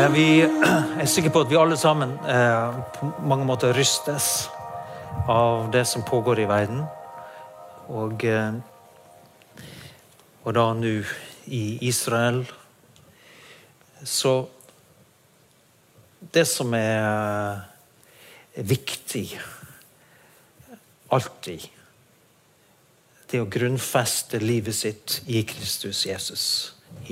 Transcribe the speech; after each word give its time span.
Eh, 0.00 0.12
Vi 0.12 0.40
er 1.02 1.08
sikre 1.08 1.32
på 1.34 1.42
at 1.44 1.50
vi 1.50 1.58
alle 1.60 1.76
sammen 1.76 2.14
eh, 2.24 2.76
på 2.94 3.08
mange 3.28 3.44
måter 3.44 3.74
rystes 3.76 4.48
av 5.28 5.66
det 5.74 5.82
som 5.88 6.04
pågår 6.06 6.40
i 6.40 6.46
verden. 6.48 6.84
Og, 7.92 8.22
eh, 8.24 8.54
og 10.44 10.54
da 10.56 10.64
nå 10.78 10.92
i 11.52 11.64
Israel. 11.88 12.46
Så 14.00 14.32
det 16.32 16.46
som 16.48 16.72
er 16.78 17.60
viktig 18.56 19.26
alltid, 21.12 21.66
det 23.30 23.42
å 23.42 23.50
grunnfeste 23.58 24.40
livet 24.40 24.78
sitt 24.80 25.20
i 25.28 25.44
Kristus 25.44 26.06
Jesus, 26.08 26.46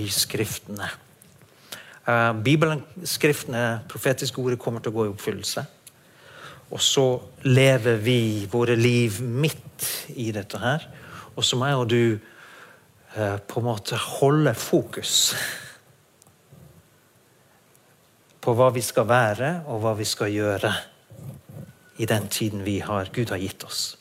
i 0.01 0.09
Skriftene. 0.09 0.89
Eh, 2.09 2.33
Bibelen, 2.33 2.83
Skriftene, 3.05 3.83
profetiske 3.89 4.41
ordet 4.41 4.61
kommer 4.61 4.81
til 4.81 4.95
å 4.95 4.97
gå 4.97 5.07
i 5.07 5.13
oppfyllelse. 5.13 5.65
Og 6.73 6.81
så 6.85 7.07
lever 7.49 8.01
vi 8.01 8.47
våre 8.49 8.77
liv 8.77 9.21
midt 9.21 9.85
i 10.17 10.31
dette 10.33 10.61
her. 10.63 10.89
Og 11.37 11.45
så 11.45 11.57
må 11.57 11.69
jeg 11.69 11.81
og 11.83 11.89
du 11.93 12.03
eh, 13.17 13.37
på 13.45 13.61
en 13.61 13.69
måte 13.69 14.01
holde 14.19 14.55
fokus 14.57 15.35
på 18.41 18.55
hva 18.57 18.71
vi 18.73 18.81
skal 18.85 19.09
være, 19.09 19.53
og 19.69 19.83
hva 19.83 19.93
vi 19.99 20.07
skal 20.09 20.33
gjøre 20.33 20.73
i 22.01 22.07
den 22.09 22.29
tiden 22.33 22.63
vi 22.65 22.79
har, 22.81 23.11
Gud 23.13 23.35
har 23.35 23.41
gitt 23.43 23.65
oss. 23.67 23.99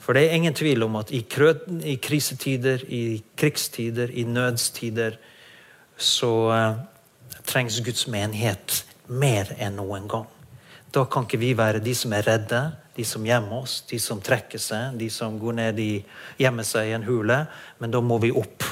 For 0.00 0.16
det 0.16 0.24
er 0.24 0.38
ingen 0.38 0.56
tvil 0.56 0.86
om 0.86 0.94
at 0.96 1.10
i, 1.12 1.20
krø, 1.28 1.50
i 1.84 1.98
krisetider, 2.00 2.84
i 2.88 3.18
krigstider, 3.36 4.08
i 4.08 4.24
nødstider, 4.24 5.18
så 5.98 6.32
eh, 6.54 6.80
trengs 7.48 7.80
Guds 7.84 8.06
menighet 8.06 8.84
mer 9.10 9.50
enn 9.58 9.78
noen 9.78 10.06
gang. 10.08 10.26
Da 10.94 11.04
kan 11.10 11.26
ikke 11.26 11.40
vi 11.42 11.52
være 11.58 11.82
de 11.84 11.94
som 11.96 12.14
er 12.16 12.24
redde, 12.24 12.60
de 12.96 13.04
som 13.06 13.26
gjemmer 13.26 13.60
oss, 13.60 13.82
de 13.90 13.98
som 14.02 14.22
trekker 14.24 14.60
seg, 14.62 14.96
de 14.98 15.10
som 15.12 15.36
går 15.38 15.58
ned 15.58 15.80
i 15.82 15.92
gjemmer 16.40 16.66
seg 16.66 16.88
i 16.88 16.94
en 16.96 17.06
hule. 17.06 17.42
Men 17.78 17.92
da 17.94 18.00
må 18.02 18.18
vi 18.22 18.32
opp 18.34 18.64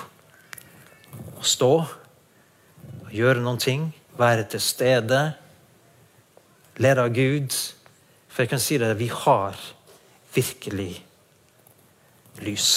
og 1.37 1.45
stå 1.47 1.73
og 1.85 3.13
gjøre 3.15 3.45
noen 3.45 3.61
ting. 3.63 3.91
Være 4.19 4.47
til 4.51 4.63
stede. 4.65 5.21
Lede 6.81 7.05
av 7.05 7.13
Gud. 7.15 7.55
For 8.33 8.45
jeg 8.45 8.53
kan 8.55 8.63
si 8.63 8.81
det, 8.81 8.91
vi 8.99 9.11
har 9.13 9.61
virkelig 10.35 11.05
lys. 12.43 12.71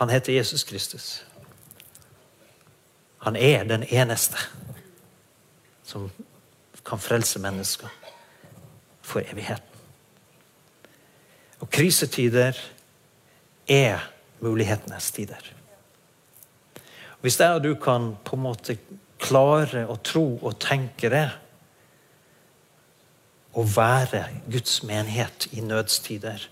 Han 0.00 0.10
heter 0.10 0.32
Jesus 0.32 0.64
Kristus. 0.64 1.20
Han 3.20 3.36
er 3.36 3.64
den 3.68 3.84
eneste 3.84 4.38
som 5.84 6.10
kan 6.86 6.98
frelse 7.02 7.38
mennesker 7.42 7.88
for 9.02 9.20
evigheten. 9.20 9.66
Og 11.60 11.68
krisetider 11.70 12.56
er 13.68 14.06
mulighetenes 14.40 15.10
tider. 15.12 15.42
Hvis 17.20 17.40
jeg 17.40 17.52
og 17.52 17.64
du 17.64 17.74
kan 17.74 18.14
på 18.24 18.36
en 18.36 18.46
måte 18.46 18.78
klare 19.20 19.84
å 19.84 19.98
tro 20.00 20.24
og 20.40 20.56
tenke 20.62 21.10
det, 21.12 21.26
å 23.52 23.66
være 23.66 24.22
Guds 24.48 24.78
menighet 24.86 25.50
i 25.52 25.60
nødstider, 25.60 26.46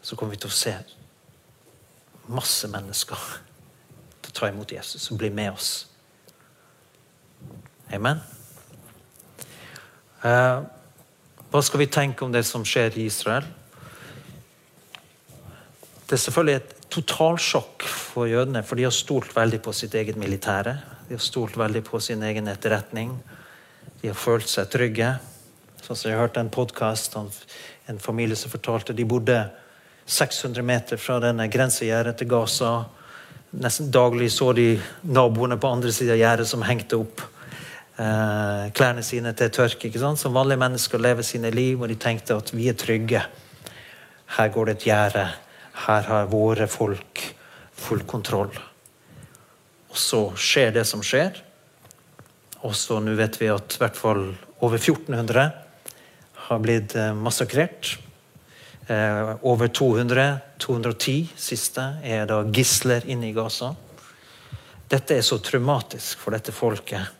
så 0.00 0.16
kommer 0.16 0.36
vi 0.36 0.40
til 0.44 0.52
å 0.52 0.56
se 0.56 0.74
masse 2.32 2.70
mennesker 2.70 3.24
ta 4.38 4.48
imot 4.50 4.72
Jesus 4.72 5.10
og 5.10 5.18
bli 5.20 5.30
med 5.34 5.52
oss. 5.52 5.70
Amen. 7.94 8.20
Eh, 10.22 10.58
hva 11.48 11.62
skal 11.64 11.80
vi 11.82 11.88
tenke 11.90 12.24
om 12.26 12.32
det 12.34 12.44
som 12.46 12.66
skjer 12.66 12.98
i 12.98 13.06
Israel? 13.08 13.46
Det 16.08 16.16
er 16.16 16.22
selvfølgelig 16.22 16.56
et 16.56 16.74
totalsjokk 16.92 17.84
for 17.84 18.28
jødene, 18.28 18.62
for 18.64 18.78
de 18.78 18.86
har 18.86 18.94
stolt 18.96 19.34
veldig 19.36 19.60
på 19.64 19.74
sitt 19.76 19.94
eget 19.98 20.16
militære. 20.16 20.74
De 21.08 21.16
har 21.16 21.24
stolt 21.24 21.56
veldig 21.56 21.82
på 21.84 22.00
sin 22.00 22.22
egen 22.24 22.48
etterretning. 22.48 23.12
De 24.00 24.08
har 24.08 24.16
følt 24.16 24.48
seg 24.48 24.70
trygge. 24.72 25.14
Sånn 25.82 25.96
som 25.96 26.10
Jeg 26.10 26.20
hørte 26.20 26.40
en 26.40 26.52
podkast 26.52 27.16
en 27.88 27.98
familie 27.98 28.36
som 28.36 28.52
fortalte 28.52 28.92
de 28.92 29.04
bodde 29.08 29.38
600 30.08 30.64
meter 30.64 31.00
fra 31.00 31.18
denne 31.20 31.48
grensegjerdet 31.48 32.18
til 32.18 32.28
Gaza. 32.28 32.72
Nesten 33.56 33.88
daglig 33.90 34.28
så 34.34 34.52
de 34.52 34.74
naboene 35.08 35.56
på 35.56 35.70
andre 35.72 35.92
siden 35.94 36.12
av 36.12 36.20
gjerdet 36.20 36.48
som 36.50 36.64
hengte 36.68 36.98
opp 37.00 37.22
eh, 37.96 38.68
klærne 38.76 39.04
sine 39.06 39.32
til 39.36 39.52
tørke. 39.54 39.88
ikke 39.88 40.02
sant? 40.02 40.20
Som 40.20 40.36
vanlige 40.36 40.60
mennesker 40.60 41.00
lever 41.00 41.24
sine 41.24 41.50
liv, 41.54 41.80
og 41.80 41.88
de 41.88 41.96
tenkte 41.96 42.36
at 42.36 42.52
vi 42.52 42.68
er 42.68 42.76
trygge. 42.76 43.22
Her 44.36 44.50
går 44.52 44.68
det 44.68 44.74
et 44.76 44.88
gjerde. 44.90 45.24
Her 45.86 46.10
har 46.10 46.28
våre 46.28 46.66
folk 46.68 47.22
full 47.78 48.04
kontroll. 48.04 48.52
Og 49.88 49.96
så 49.96 50.26
skjer 50.36 50.74
det 50.76 50.84
som 50.84 51.00
skjer. 51.00 51.40
Og 52.66 52.74
så 52.76 52.98
nå 53.00 53.14
vet 53.16 53.38
vi 53.40 53.48
at 53.48 53.78
i 53.78 53.80
hvert 53.80 53.96
fall 53.96 54.26
over 54.60 54.76
1400 54.76 55.48
har 56.48 56.60
blitt 56.60 56.98
eh, 56.98 57.14
massakrert. 57.16 57.96
Eh, 58.88 59.34
over 59.42 59.68
200, 59.68 60.38
210 60.58 61.28
siste, 61.36 61.82
er 62.02 62.24
da 62.26 62.40
gisler 62.48 63.04
inne 63.04 63.28
i 63.28 63.34
Gaza. 63.36 63.74
Dette 64.88 65.18
er 65.18 65.26
så 65.26 65.36
traumatisk 65.44 66.22
for 66.22 66.32
dette 66.32 66.54
folket. 66.56 67.10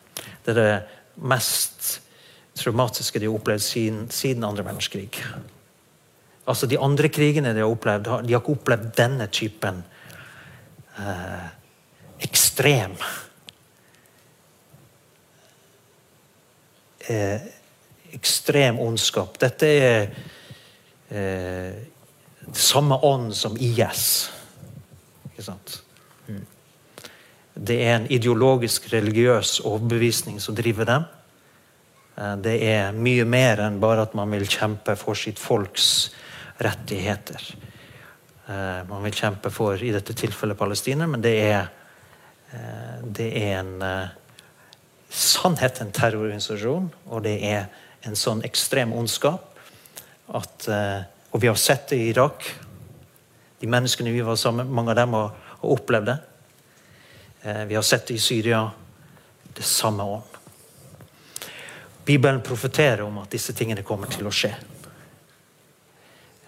Det 0.44 0.54
er 0.54 0.56
det 0.56 1.26
mest 1.28 1.98
traumatiske 2.56 3.20
de 3.20 3.28
har 3.28 3.36
opplevd 3.36 3.60
siden, 3.60 4.06
siden 4.10 4.46
andre 4.48 4.64
verdenskrig. 4.64 5.10
Altså 6.48 6.66
De 6.66 6.78
andre 6.80 7.10
krigene 7.12 7.52
de 7.52 7.60
har 7.60 7.68
opplevd, 7.68 8.08
de 8.24 8.32
har 8.32 8.40
ikke 8.40 8.56
opplevd 8.56 8.88
denne 8.96 9.28
typen 9.28 9.82
eh, 10.96 11.46
ekstrem 12.24 12.96
eh, 17.08 17.54
Ekstrem 18.16 18.78
ondskap. 18.80 19.36
Dette 19.36 19.68
er 19.68 20.06
eh, 21.10 21.72
samme 22.52 22.98
ånd 23.02 23.34
som 23.36 23.56
IS. 23.60 24.30
Ikke 25.30 25.44
sant? 25.44 25.78
Mm. 26.28 26.44
Det 27.54 27.78
er 27.84 27.94
en 27.96 28.10
ideologisk, 28.12 28.90
religiøs 28.92 29.60
overbevisning 29.66 30.40
som 30.40 30.56
driver 30.58 30.88
dem. 30.88 31.08
Eh, 32.16 32.36
Det 32.36 32.56
er 32.62 32.92
mye 32.92 33.24
mer 33.24 33.64
enn 33.66 33.80
bare 33.80 34.02
at 34.06 34.14
man 34.14 34.30
vil 34.30 34.46
kjempe 34.46 34.96
for 34.96 35.14
sitt 35.14 35.38
folks 35.38 36.10
rettigheter. 36.60 37.42
Eh, 38.48 38.84
Man 38.88 39.02
vil 39.02 39.12
kjempe 39.12 39.50
for, 39.50 39.76
i 39.76 39.92
dette 39.92 40.14
tilfellet, 40.14 40.58
Palestina, 40.58 41.06
men 41.06 41.20
det 41.20 41.36
er, 41.42 41.68
eh, 42.52 43.02
det 43.04 43.32
er 43.36 43.58
en 43.58 44.10
sannhet 45.10 45.80
en 45.80 45.92
terrororganisasjon, 45.92 46.90
og 47.08 47.22
det 47.22 47.42
er 47.42 47.68
en 48.04 48.16
sånn 48.16 48.42
ekstrem 48.44 48.92
ondskap 48.92 49.57
at 50.34 50.68
eh, 50.68 51.02
Og 51.30 51.40
vi 51.40 51.48
har 51.48 51.56
sett 51.60 51.88
det 51.88 51.96
i 51.96 52.08
Irak. 52.08 52.46
De 53.60 53.66
menneskene 53.68 54.12
vi 54.12 54.24
var 54.24 54.36
sammen 54.36 54.66
med, 54.66 54.74
mange 54.74 54.90
av 54.90 54.96
dem 54.96 55.12
har, 55.12 55.32
har 55.60 55.74
opplevd 55.74 56.06
det. 56.08 56.18
Eh, 57.42 57.64
Vi 57.64 57.74
har 57.74 57.82
sett 57.82 58.06
det 58.06 58.14
i 58.14 58.18
Syria. 58.18 58.70
Det 59.52 59.62
samme 59.62 60.02
ånd. 60.02 60.38
Bibelen 62.04 62.40
profeterer 62.40 63.02
om 63.02 63.18
at 63.18 63.30
disse 63.30 63.52
tingene 63.52 63.82
kommer 63.84 64.08
til 64.08 64.26
å 64.26 64.32
skje. 64.32 64.54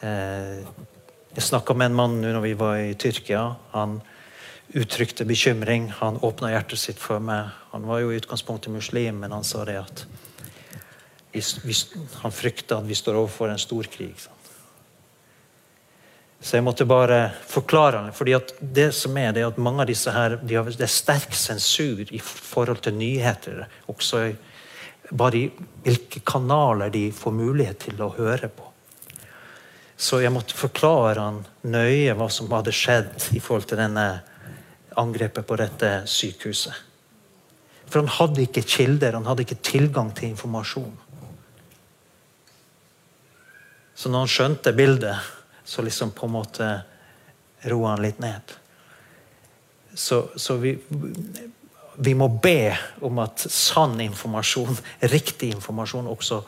Eh, 0.00 0.64
Jeg 1.34 1.44
snakka 1.46 1.74
med 1.74 1.90
en 1.90 1.94
mann 1.94 2.16
nå 2.22 2.32
når 2.32 2.42
vi 2.42 2.54
var 2.58 2.78
i 2.80 2.94
Tyrkia. 2.94 3.54
Han 3.70 4.00
uttrykte 4.74 5.24
bekymring. 5.24 5.90
Han 6.00 6.16
åpna 6.16 6.50
hjertet 6.50 6.78
sitt 6.78 6.98
for 6.98 7.20
meg. 7.20 7.52
Han 7.70 7.86
var 7.86 8.00
jo 8.00 8.10
i 8.10 8.16
utgangspunktet 8.18 8.72
muslim, 8.72 9.20
men 9.20 9.32
han 9.32 9.44
sa 9.44 9.64
det 9.64 9.76
at 9.78 10.06
han 11.32 12.32
frykta 12.34 12.80
at 12.80 12.86
vi 12.88 12.94
står 12.98 13.18
overfor 13.20 13.52
en 13.52 13.58
stor 13.58 13.86
krig. 13.90 14.14
Så 16.40 16.56
jeg 16.56 16.64
måtte 16.64 16.88
bare 16.88 17.30
forklare 17.46 17.98
ham. 18.00 18.12
fordi 18.12 18.38
det 18.60 18.94
som 18.94 19.16
er 19.16 19.32
det 19.32 19.42
er 19.42 19.50
at 19.52 19.58
mange 19.58 19.82
av 19.82 19.86
disse 19.86 20.10
her, 20.10 20.38
de 20.42 20.54
har, 20.54 20.64
Det 20.64 20.80
er 20.80 20.86
sterk 20.86 21.34
sensur 21.34 22.00
i 22.10 22.18
forhold 22.18 22.80
til 22.82 22.94
nyheter. 22.94 23.68
Også 23.88 24.34
bare 25.12 25.36
i 25.36 25.50
hvilke 25.84 26.20
kanaler 26.20 26.88
de 26.90 27.12
får 27.12 27.32
mulighet 27.32 27.78
til 27.78 28.02
å 28.02 28.14
høre 28.16 28.48
på. 28.48 28.64
Så 29.96 30.22
jeg 30.22 30.32
måtte 30.32 30.56
forklare 30.56 31.20
han 31.20 31.46
nøye 31.62 32.14
hva 32.16 32.30
som 32.30 32.48
hadde 32.50 32.72
skjedd 32.72 33.34
i 33.36 33.40
forhold 33.40 33.68
til 33.68 33.76
denne 33.76 34.22
angrepet 34.96 35.46
på 35.46 35.56
dette 35.60 36.06
sykehuset. 36.06 36.72
For 37.90 38.00
han 38.00 38.08
hadde 38.08 38.46
ikke 38.46 38.62
kilder, 38.64 39.12
han 39.12 39.26
hadde 39.26 39.44
ikke 39.44 39.60
tilgang 39.66 40.14
til 40.14 40.30
informasjon. 40.30 41.09
Så 44.00 44.08
når 44.08 44.24
han 44.24 44.32
skjønte 44.32 44.72
bildet, 44.72 45.30
så 45.64 45.84
liksom 45.84 46.14
på 46.16 46.24
en 46.28 46.36
måte 46.38 46.68
roa 47.68 47.92
han 47.92 48.04
litt 48.04 48.20
ned. 48.22 48.54
Så, 49.92 50.22
så 50.40 50.56
vi 50.62 50.78
vi 52.00 52.14
må 52.14 52.28
be 52.28 52.72
om 53.04 53.18
at 53.20 53.42
sann 53.52 53.98
informasjon, 54.00 54.78
riktig 55.12 55.50
informasjon, 55.52 56.08
også 56.08 56.40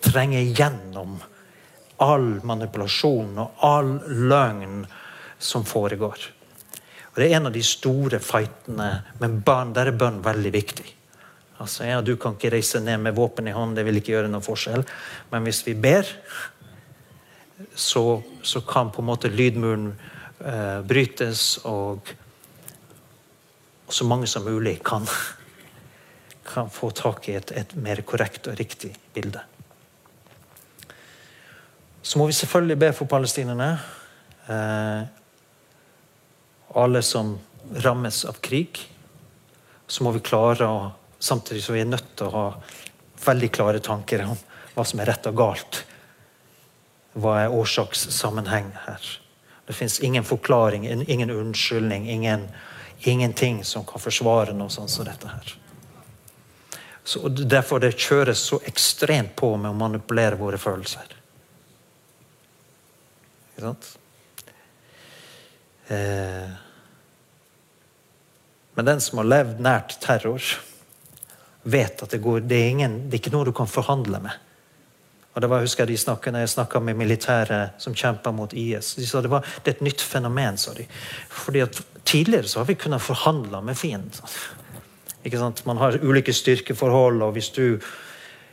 trenger 0.00 0.46
gjennom 0.56 1.18
all 2.00 2.28
manipulasjon 2.46 3.36
og 3.42 3.64
all 3.68 3.90
løgn 4.30 4.84
som 5.38 5.66
foregår. 5.68 6.28
Og 7.10 7.18
Det 7.20 7.26
er 7.26 7.36
en 7.36 7.50
av 7.50 7.52
de 7.52 7.64
store 7.66 8.20
fightene, 8.22 8.88
men 9.20 9.40
barn, 9.44 9.74
der 9.76 9.90
er 9.90 9.98
bønn 9.98 10.22
veldig 10.24 10.52
viktig. 10.54 10.86
Altså, 11.58 11.84
ja, 11.84 12.00
Du 12.00 12.16
kan 12.16 12.38
ikke 12.38 12.54
reise 12.54 12.80
ned 12.80 13.00
med 13.00 13.14
våpen 13.14 13.48
i 13.48 13.52
hånd, 13.52 13.76
det 13.76 13.84
vil 13.84 13.98
ikke 13.98 14.14
gjøre 14.14 14.30
noen 14.30 14.46
forskjell. 14.46 14.86
Men 15.30 15.42
hvis 15.42 15.66
vi 15.66 15.74
ber, 15.74 16.06
så, 17.74 18.22
så 18.42 18.60
kan 18.60 18.92
på 18.94 19.02
en 19.02 19.08
måte 19.08 19.30
lydmuren 19.32 19.92
eh, 20.44 20.80
brytes, 20.86 21.58
og, 21.68 22.14
så 23.88 24.04
mange 24.04 24.28
som 24.28 24.44
mulig 24.44 24.78
kan, 24.84 25.06
kan 26.44 26.68
få 26.70 26.90
tak 26.92 27.28
i 27.28 27.38
et, 27.38 27.52
et 27.56 27.72
mer 27.80 28.02
korrekt 28.06 28.50
og 28.50 28.58
riktig 28.58 28.92
bilde. 29.14 29.40
Så 32.02 32.20
må 32.20 32.28
vi 32.28 32.36
selvfølgelig 32.36 32.78
be 32.78 32.92
for 32.96 33.10
palestinerne. 33.10 33.72
Eh, 34.48 35.02
alle 36.78 37.02
som 37.02 37.34
rammes 37.84 38.22
av 38.28 38.38
krig. 38.44 38.80
Så 39.88 40.04
må 40.04 40.12
vi 40.16 40.24
klare 40.24 40.68
å 40.68 40.78
Samtidig 41.18 41.64
som 41.64 41.74
vi 41.74 41.80
er 41.82 41.88
nødt 41.90 42.12
til 42.14 42.28
å 42.28 42.30
ha 42.30 42.42
veldig 43.24 43.48
klare 43.50 43.80
tanker 43.82 44.20
om 44.22 44.36
hva 44.76 44.84
som 44.86 45.00
er 45.02 45.08
rett 45.10 45.24
og 45.26 45.34
galt. 45.40 45.80
Hva 47.18 47.34
er 47.42 47.54
årsakssammenheng 47.54 48.70
her? 48.86 49.08
Det 49.68 49.74
fins 49.76 49.98
ingen 50.00 50.24
forklaring, 50.24 50.86
ingen 50.86 51.30
unnskyldning, 51.30 52.08
ingen, 52.10 52.48
ingenting 53.04 53.64
som 53.64 53.84
kan 53.84 54.00
forsvare 54.00 54.54
noe 54.56 54.72
sånt 54.72 54.90
som 54.90 55.04
dette 55.04 55.28
her. 55.28 55.56
Så 57.04 57.28
Derfor 57.28 57.80
det 57.80 57.94
kjøres 57.96 58.40
så 58.50 58.60
ekstremt 58.68 59.34
på 59.36 59.54
med 59.56 59.72
å 59.72 59.76
manipulere 59.76 60.36
våre 60.40 60.60
følelser. 60.60 61.12
Ikke 63.52 63.66
sant? 63.66 63.92
Eh, 65.88 66.50
men 68.76 68.86
den 68.86 69.00
som 69.00 69.18
har 69.18 69.30
levd 69.32 69.62
nært 69.64 69.96
terror, 70.04 70.44
vet 71.62 72.02
at 72.04 72.12
det, 72.12 72.20
går, 72.22 72.44
det, 72.46 72.56
er 72.56 72.76
ingen, 72.76 73.00
det 73.08 73.16
er 73.16 73.22
ikke 73.24 73.32
noe 73.34 73.48
du 73.48 73.54
kan 73.56 73.70
forhandle 73.70 74.20
med. 74.22 74.47
Og 75.38 75.42
det 75.44 75.50
var, 75.52 75.62
husker 75.62 75.86
jeg 75.86 75.94
de 75.94 76.00
snakket, 76.02 76.34
når 76.34 76.42
jeg 76.42 76.50
snakka 76.56 76.80
med 76.82 76.98
militære 76.98 77.60
som 77.78 77.94
kjempa 77.94 78.32
mot 78.34 78.50
IS. 78.58 78.96
De 78.98 79.06
sa 79.06 79.22
det, 79.22 79.30
var, 79.30 79.46
det 79.62 79.76
et 79.76 79.84
nytt 79.86 80.02
fenomen. 80.02 80.58
sa 80.58 80.74
de. 80.74 80.88
Fordi 81.30 81.62
at 81.62 81.78
Tidligere 82.08 82.48
så 82.48 82.60
har 82.60 82.64
vi 82.64 82.74
kunnet 82.74 83.02
forhandle 83.02 83.60
med 83.62 83.76
fienden. 83.76 84.28
Ikke 85.24 85.38
sant? 85.38 85.66
Man 85.66 85.76
har 85.76 85.98
ulike 86.00 86.32
styrkeforhold, 86.32 87.22
og 87.22 87.34
hvis 87.36 87.50
du 87.52 87.80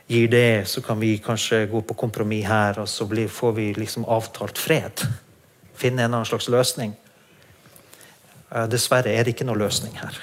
gir 0.06 0.28
det, 0.28 0.68
så 0.68 0.82
kan 0.84 1.00
vi 1.00 1.14
kanskje 1.24 1.62
gå 1.66 1.80
på 1.80 1.94
kompromiss 1.96 2.44
her, 2.46 2.78
og 2.78 2.88
så 2.88 3.06
blir, 3.08 3.28
får 3.32 3.52
vi 3.56 3.72
liksom 3.72 4.04
avtalt 4.04 4.58
fred. 4.58 5.06
Finne 5.74 6.04
en 6.04 6.12
annen 6.12 6.28
slags 6.28 6.50
løsning. 6.52 6.92
Dessverre 8.68 9.16
er 9.16 9.24
det 9.24 9.32
ikke 9.32 9.48
noe 9.48 9.62
løsning 9.64 9.96
her. 10.02 10.20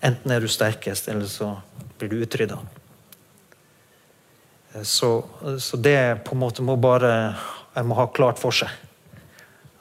Enten 0.00 0.32
er 0.32 0.40
du 0.40 0.48
sterkest, 0.48 1.12
eller 1.12 1.28
så 1.28 1.58
blir 1.98 2.08
du 2.08 2.22
utrydda. 2.24 2.56
Så, 4.80 5.24
så, 5.58 5.76
det 5.76 6.24
på 6.24 6.32
en 6.32 6.40
måte 6.40 6.64
må 6.64 6.78
bare 6.80 7.36
Jeg 7.74 7.84
må 7.84 7.96
ha 7.98 8.06
klart 8.08 8.40
for 8.40 8.56
seg 8.56 8.72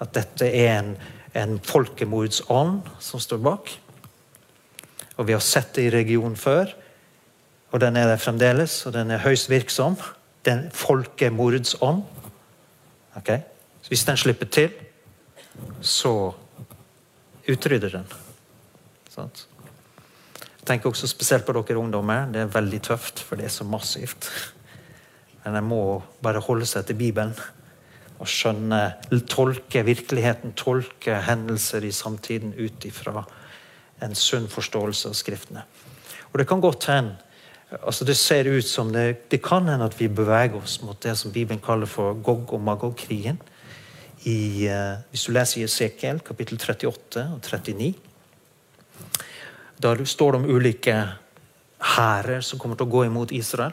at 0.02 0.16
dette 0.16 0.48
er 0.48 0.72
en, 0.80 0.96
en 1.38 1.60
folkemordsånd 1.62 2.88
som 3.04 3.22
står 3.22 3.38
bak. 3.46 3.68
Og 5.22 5.28
vi 5.28 5.36
har 5.36 5.44
sett 5.46 5.76
det 5.76 5.84
i 5.86 5.92
regionen 5.94 6.34
før. 6.40 6.72
Og 7.70 7.84
den 7.84 8.00
er 8.00 8.08
der 8.10 8.18
fremdeles, 8.18 8.80
og 8.90 8.96
den 8.96 9.14
er 9.14 9.22
høyst 9.22 9.52
virksom. 9.52 10.00
Den 10.42 10.72
folkemordsånd. 10.74 12.02
Okay? 13.20 13.44
Hvis 13.88 14.08
den 14.08 14.18
slipper 14.18 14.50
til, 14.50 14.74
så 15.82 16.32
utrydder 17.46 18.00
den. 18.00 18.10
Sånt. 19.12 19.46
Jeg 20.40 20.66
tenker 20.66 20.90
også 20.90 21.10
spesielt 21.10 21.46
på 21.46 21.54
dere 21.58 21.78
ungdommer. 21.78 22.26
Det 22.34 22.42
er 22.42 22.52
veldig 22.54 22.82
tøft, 22.90 23.22
for 23.22 23.38
det 23.38 23.46
er 23.46 23.54
så 23.54 23.68
massivt. 23.68 24.30
Men 25.46 25.58
en 25.58 25.68
må 25.68 25.82
bare 26.22 26.44
holde 26.44 26.68
seg 26.70 26.86
til 26.88 27.00
Bibelen 27.00 27.34
og 28.22 28.30
skjønne, 28.30 28.82
tolke 29.30 29.82
virkeligheten, 29.86 30.54
tolke 30.54 31.18
hendelser 31.26 31.88
i 31.88 31.94
samtiden 31.96 32.54
ut 32.60 32.86
ifra 32.86 33.24
en 34.02 34.14
sunn 34.18 34.48
forståelse 34.50 35.10
av 35.10 35.18
Skriftene. 35.18 35.66
Og 36.32 36.40
Det 36.40 36.48
kan 36.48 36.62
godt 36.62 36.86
hende 36.92 37.18
Altså 37.72 38.04
Det 38.06 38.18
ser 38.18 38.50
ut 38.52 38.68
som 38.68 38.90
det, 38.92 39.32
det 39.32 39.42
kan 39.42 39.64
hende 39.64 39.86
at 39.86 39.96
vi 39.96 40.10
beveger 40.12 40.58
oss 40.60 40.82
mot 40.82 41.00
det 41.04 41.14
som 41.18 41.32
Bibelen 41.32 41.62
kaller 41.64 41.88
for 41.88 42.14
Gog 42.20 42.54
og 42.54 42.60
Magog-krigen. 42.60 43.40
Uh, 44.26 45.00
hvis 45.10 45.24
du 45.24 45.32
leser 45.32 45.62
i 45.62 45.64
Esekiel 45.64 46.20
kapittel 46.20 46.60
38 46.60 47.24
og 47.32 47.40
39, 47.40 47.94
da 49.80 49.96
står 50.04 50.32
det 50.32 50.42
om 50.42 50.50
ulike 50.52 50.98
hærer 51.96 52.44
som 52.44 52.60
kommer 52.60 52.76
til 52.76 52.90
å 52.90 52.92
gå 52.92 53.06
imot 53.08 53.32
Israel. 53.32 53.72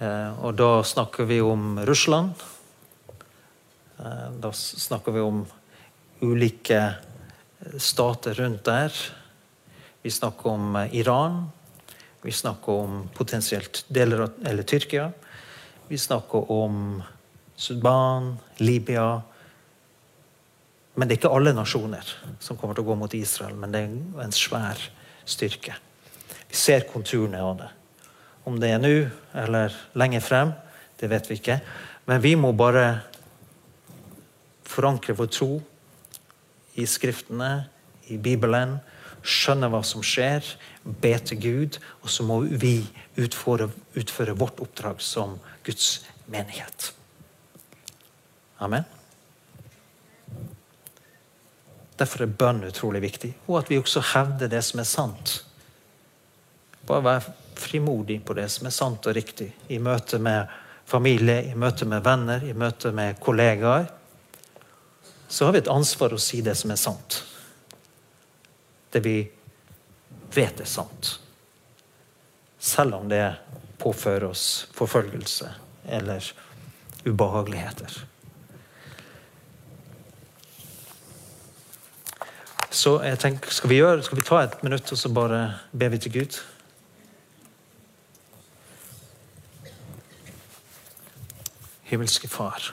Uh, 0.00 0.32
og 0.44 0.56
da 0.56 0.80
snakker 0.86 1.28
vi 1.28 1.40
om 1.44 1.78
Russland. 1.84 2.32
Uh, 4.00 4.28
da 4.40 4.52
snakker 4.56 5.12
vi 5.12 5.24
om 5.24 5.44
ulike 6.24 6.82
stater 7.76 8.34
rundt 8.40 8.64
der. 8.64 8.94
Vi 10.02 10.10
snakker 10.10 10.50
om 10.50 10.76
Iran. 10.92 11.42
Vi 12.22 12.32
snakker 12.32 12.72
om 12.72 13.08
potensielt 13.14 13.84
deler 13.88 14.24
av 14.24 14.30
eller 14.44 14.62
Tyrkia. 14.62 15.10
Vi 15.88 15.98
snakker 15.98 16.50
om 16.52 17.02
Sudan, 17.56 18.36
Libya 18.56 19.22
Men 20.94 21.08
det 21.08 21.14
er 21.14 21.20
ikke 21.20 21.32
alle 21.32 21.52
nasjoner 21.56 22.08
som 22.42 22.58
kommer 22.58 22.76
til 22.76 22.84
å 22.84 22.90
gå 22.90 22.94
mot 22.98 23.14
Israel, 23.14 23.54
men 23.56 23.72
det 23.72 23.80
er 23.86 24.24
en 24.24 24.34
svær 24.34 24.80
styrke. 25.24 25.76
Vi 26.50 26.58
ser 26.58 26.84
konturene 26.90 27.40
av 27.40 27.54
det. 27.60 27.68
Om 28.48 28.58
det 28.60 28.72
er 28.74 28.82
nå 28.82 28.94
eller 29.36 29.74
lenger 29.98 30.24
frem, 30.24 30.52
det 31.00 31.10
vet 31.10 31.28
vi 31.30 31.38
ikke. 31.40 31.60
Men 32.08 32.22
vi 32.22 32.34
må 32.36 32.52
bare 32.56 33.02
forankre 34.70 35.16
vår 35.18 35.30
tro 35.34 35.50
i 36.80 36.86
Skriftene, 36.88 37.66
i 38.10 38.16
Bibelen, 38.18 38.78
skjønne 39.20 39.68
hva 39.70 39.82
som 39.84 40.02
skjer, 40.04 40.44
be 40.82 41.12
til 41.24 41.40
Gud, 41.42 41.76
og 42.00 42.08
så 42.12 42.24
må 42.24 42.40
vi 42.44 42.78
utføre, 43.20 43.68
utføre 43.98 44.36
vårt 44.38 44.62
oppdrag 44.64 45.02
som 45.04 45.36
Guds 45.66 46.00
menighet. 46.30 46.92
Amen. 48.60 48.86
Derfor 52.00 52.24
er 52.24 52.32
bønn 52.32 52.64
utrolig 52.64 53.02
viktig, 53.04 53.34
og 53.46 53.60
at 53.60 53.70
vi 53.70 53.78
også 53.80 54.02
hevder 54.14 54.48
det 54.48 54.62
som 54.64 54.80
er 54.80 54.88
sant. 54.88 55.34
Bare 56.88 57.04
vær 57.04 57.28
frimodig 57.60 58.20
på 58.24 58.34
det 58.36 58.48
som 58.52 58.68
er 58.68 58.74
sant 58.74 59.06
og 59.06 59.16
riktig 59.16 59.50
i 59.68 59.78
møte 59.82 60.18
med 60.22 60.50
familie, 60.90 61.42
i 61.52 61.56
møte 61.58 61.86
med 61.86 62.04
venner, 62.04 62.44
i 62.44 62.54
møte 62.56 62.92
med 62.92 63.20
kollegaer. 63.22 63.86
Så 65.30 65.46
har 65.46 65.54
vi 65.54 65.62
et 65.62 65.70
ansvar 65.70 66.14
å 66.16 66.20
si 66.20 66.40
det 66.42 66.56
som 66.58 66.72
er 66.74 66.80
sant 66.80 67.20
det 68.90 69.00
vi 69.00 69.30
vet 70.34 70.60
er 70.60 70.68
sant. 70.68 71.18
Selv 72.58 72.94
om 72.94 73.08
det 73.08 73.34
påfører 73.78 74.24
oss 74.24 74.68
forfølgelse 74.76 75.54
eller 75.88 76.32
ubehageligheter. 77.04 78.04
Så 82.70 83.00
jeg 83.02 83.18
tenker, 83.18 83.50
skal 83.50 83.70
vi, 83.70 83.80
gjøre, 83.80 84.02
skal 84.06 84.20
vi 84.20 84.26
ta 84.26 84.42
et 84.44 84.60
minutt 84.62 84.92
og 84.92 84.98
så 84.98 85.10
bare 85.10 85.40
be 85.72 85.88
vi 85.90 85.98
til 86.04 86.12
Gud? 86.20 86.38
Himmelske 91.90 92.28
Far. 92.30 92.72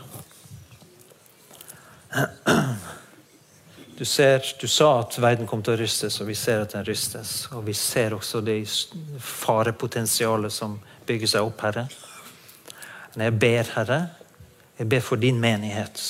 Du, 3.97 4.05
ser, 4.05 4.43
du, 4.61 4.67
sa 4.67 4.99
at 4.99 5.15
verden 5.17 5.47
kom 5.49 5.63
til 5.65 5.73
å 5.73 5.79
rystes, 5.79 6.19
og 6.21 6.27
vi 6.29 6.35
ser 6.37 6.61
at 6.61 6.75
den 6.75 6.85
rystes. 6.85 7.47
Og 7.57 7.63
vi 7.65 7.73
ser 7.73 8.13
også 8.13 8.43
det 8.45 8.59
farepotensialet 9.25 10.53
som 10.53 10.75
bygger 11.09 11.31
seg 11.31 11.49
opp, 11.49 11.63
Herre. 11.65 11.87
Men 13.15 13.25
jeg 13.25 13.35
ber, 13.41 13.71
Herre, 13.73 13.99
jeg 14.77 14.89
ber 14.91 15.01
for 15.01 15.17
din 15.17 15.41
menighet. 15.41 16.03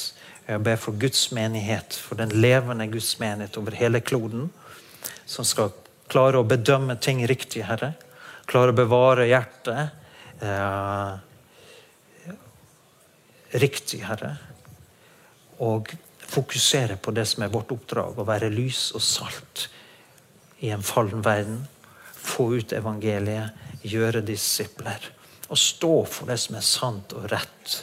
Jeg 0.50 0.64
ber 0.68 0.76
for 0.84 1.00
Guds 1.00 1.30
menighet, 1.32 1.96
for 1.96 2.20
den 2.20 2.36
levende 2.36 2.90
Guds 2.92 3.14
menighet 3.24 3.56
over 3.60 3.80
hele 3.80 4.04
kloden, 4.04 4.50
som 5.24 5.48
skal 5.48 5.72
klare 6.12 6.44
å 6.44 6.48
bedømme 6.48 7.00
ting 7.00 7.24
riktig, 7.28 7.64
Herre. 7.72 7.94
Klare 8.52 8.76
å 8.76 8.80
bevare 8.82 9.30
hjertet 9.32 10.44
eh, 10.44 11.16
riktig, 13.52 14.04
Herre. 14.08 14.36
Og 15.64 15.94
fokusere 16.28 16.98
på 17.02 17.14
det 17.16 17.26
som 17.30 17.44
er 17.44 17.54
vårt 17.54 17.72
oppdrag, 17.72 18.18
å 18.20 18.28
være 18.28 18.52
lys 18.54 18.92
og 18.98 19.04
salt 19.04 19.68
i 20.60 20.72
en 20.74 20.84
fallen 20.86 21.24
verden. 21.26 21.62
Få 22.14 22.50
ut 22.58 22.74
evangeliet, 22.76 23.56
gjøre 23.88 24.26
disipler. 24.26 25.12
Og 25.48 25.60
stå 25.60 25.94
for 26.06 26.28
det 26.28 26.40
som 26.44 26.58
er 26.60 26.66
sant 26.66 27.14
og 27.16 27.30
rett 27.32 27.78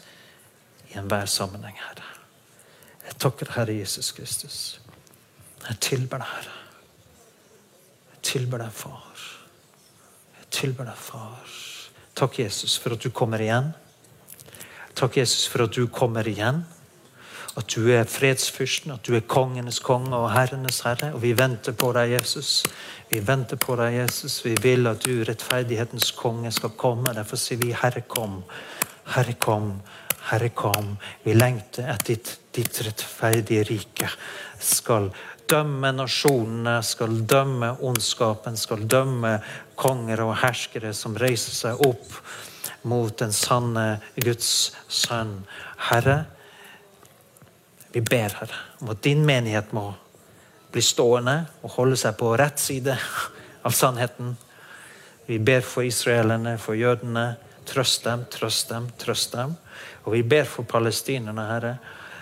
i 0.90 0.98
enhver 1.00 1.30
sammenheng, 1.30 1.78
Herre. 1.80 2.10
Jeg 3.04 3.16
takker 3.20 3.52
Herre 3.56 3.76
Jesus 3.76 4.12
Kristus. 4.16 4.58
Jeg 5.64 5.80
tilber 5.80 6.20
deg, 6.20 6.28
Herre. 6.28 6.58
Jeg 8.12 8.20
tilber 8.30 8.60
deg, 8.64 8.72
Far. 8.76 9.24
Jeg 10.40 10.50
tilber 10.58 10.90
deg, 10.90 11.00
Far. 11.00 11.56
Takk, 12.14 12.38
Jesus, 12.38 12.76
for 12.78 12.94
at 12.94 13.02
du 13.02 13.10
kommer 13.10 13.42
igjen. 13.42 13.72
Takk, 14.94 15.16
Jesus, 15.16 15.46
for 15.50 15.64
at 15.64 15.74
du 15.74 15.88
kommer 15.90 16.28
igjen. 16.28 16.62
At 17.58 17.70
du 17.74 17.88
er 17.90 18.06
fredsfyrsten, 18.06 18.92
at 18.94 19.06
du 19.06 19.16
er 19.18 19.24
kongenes 19.26 19.80
konge 19.82 20.14
og 20.14 20.28
herrenes 20.30 20.80
herre. 20.86 21.12
Og 21.14 21.22
vi 21.22 21.32
venter 21.38 21.74
på 21.74 21.90
deg, 21.94 22.14
Jesus. 22.14 22.62
Vi 23.10 23.18
venter 23.26 23.58
på 23.58 23.74
deg, 23.78 23.96
Jesus. 23.98 24.38
Vi 24.46 24.54
vil 24.62 24.86
at 24.90 25.02
du, 25.02 25.24
rettferdighetens 25.26 26.12
konge, 26.18 26.54
skal 26.54 26.76
komme. 26.78 27.14
Derfor 27.14 27.38
sier 27.42 27.58
vi, 27.62 27.72
Herre, 27.74 28.04
kom. 28.06 28.40
Herre, 29.16 29.34
kom. 29.34 29.72
Herre, 30.30 30.52
kom. 30.54 30.94
Vi 31.26 31.34
lengter 31.34 31.90
etter 31.90 32.14
ditt, 32.14 32.34
ditt 32.54 32.82
rettferdige 32.86 33.66
rike. 33.70 34.14
Skal 34.62 35.10
dømme 35.50 35.90
nasjonene, 35.92 36.78
skal 36.86 37.18
dømme 37.28 37.74
ondskapen, 37.82 38.56
skal 38.56 38.86
dømme 38.86 39.40
konger 39.74 40.22
og 40.22 40.36
herskere 40.42 40.94
som 40.94 41.18
reiser 41.18 41.54
seg 41.64 41.86
opp 41.86 42.20
mot 42.84 43.16
den 43.18 43.32
sanne 43.32 44.00
Guds 44.16 44.74
sønn. 44.88 45.38
Herre, 45.90 46.24
vi 47.94 48.00
ber, 48.00 48.36
Herre, 48.40 48.60
om 48.80 48.92
at 48.94 49.02
din 49.04 49.24
menighet 49.26 49.72
må 49.76 49.92
bli 50.74 50.82
stående 50.82 51.44
og 51.62 51.76
holde 51.76 51.98
seg 52.00 52.16
på 52.18 52.32
rett 52.38 52.58
side 52.60 52.96
av 53.64 53.74
sannheten. 53.74 54.34
Vi 55.26 55.38
ber 55.38 55.64
for 55.64 55.86
israelerne, 55.86 56.58
for 56.58 56.76
jødene. 56.76 57.34
Trøst 57.64 58.04
dem, 58.04 58.26
trøst 58.28 58.68
dem, 58.68 58.90
trøst 59.00 59.32
dem. 59.32 59.54
Og 60.04 60.12
vi 60.12 60.22
ber 60.22 60.44
for 60.44 60.68
palestinerne, 60.68 61.46
Herre, 61.48 61.76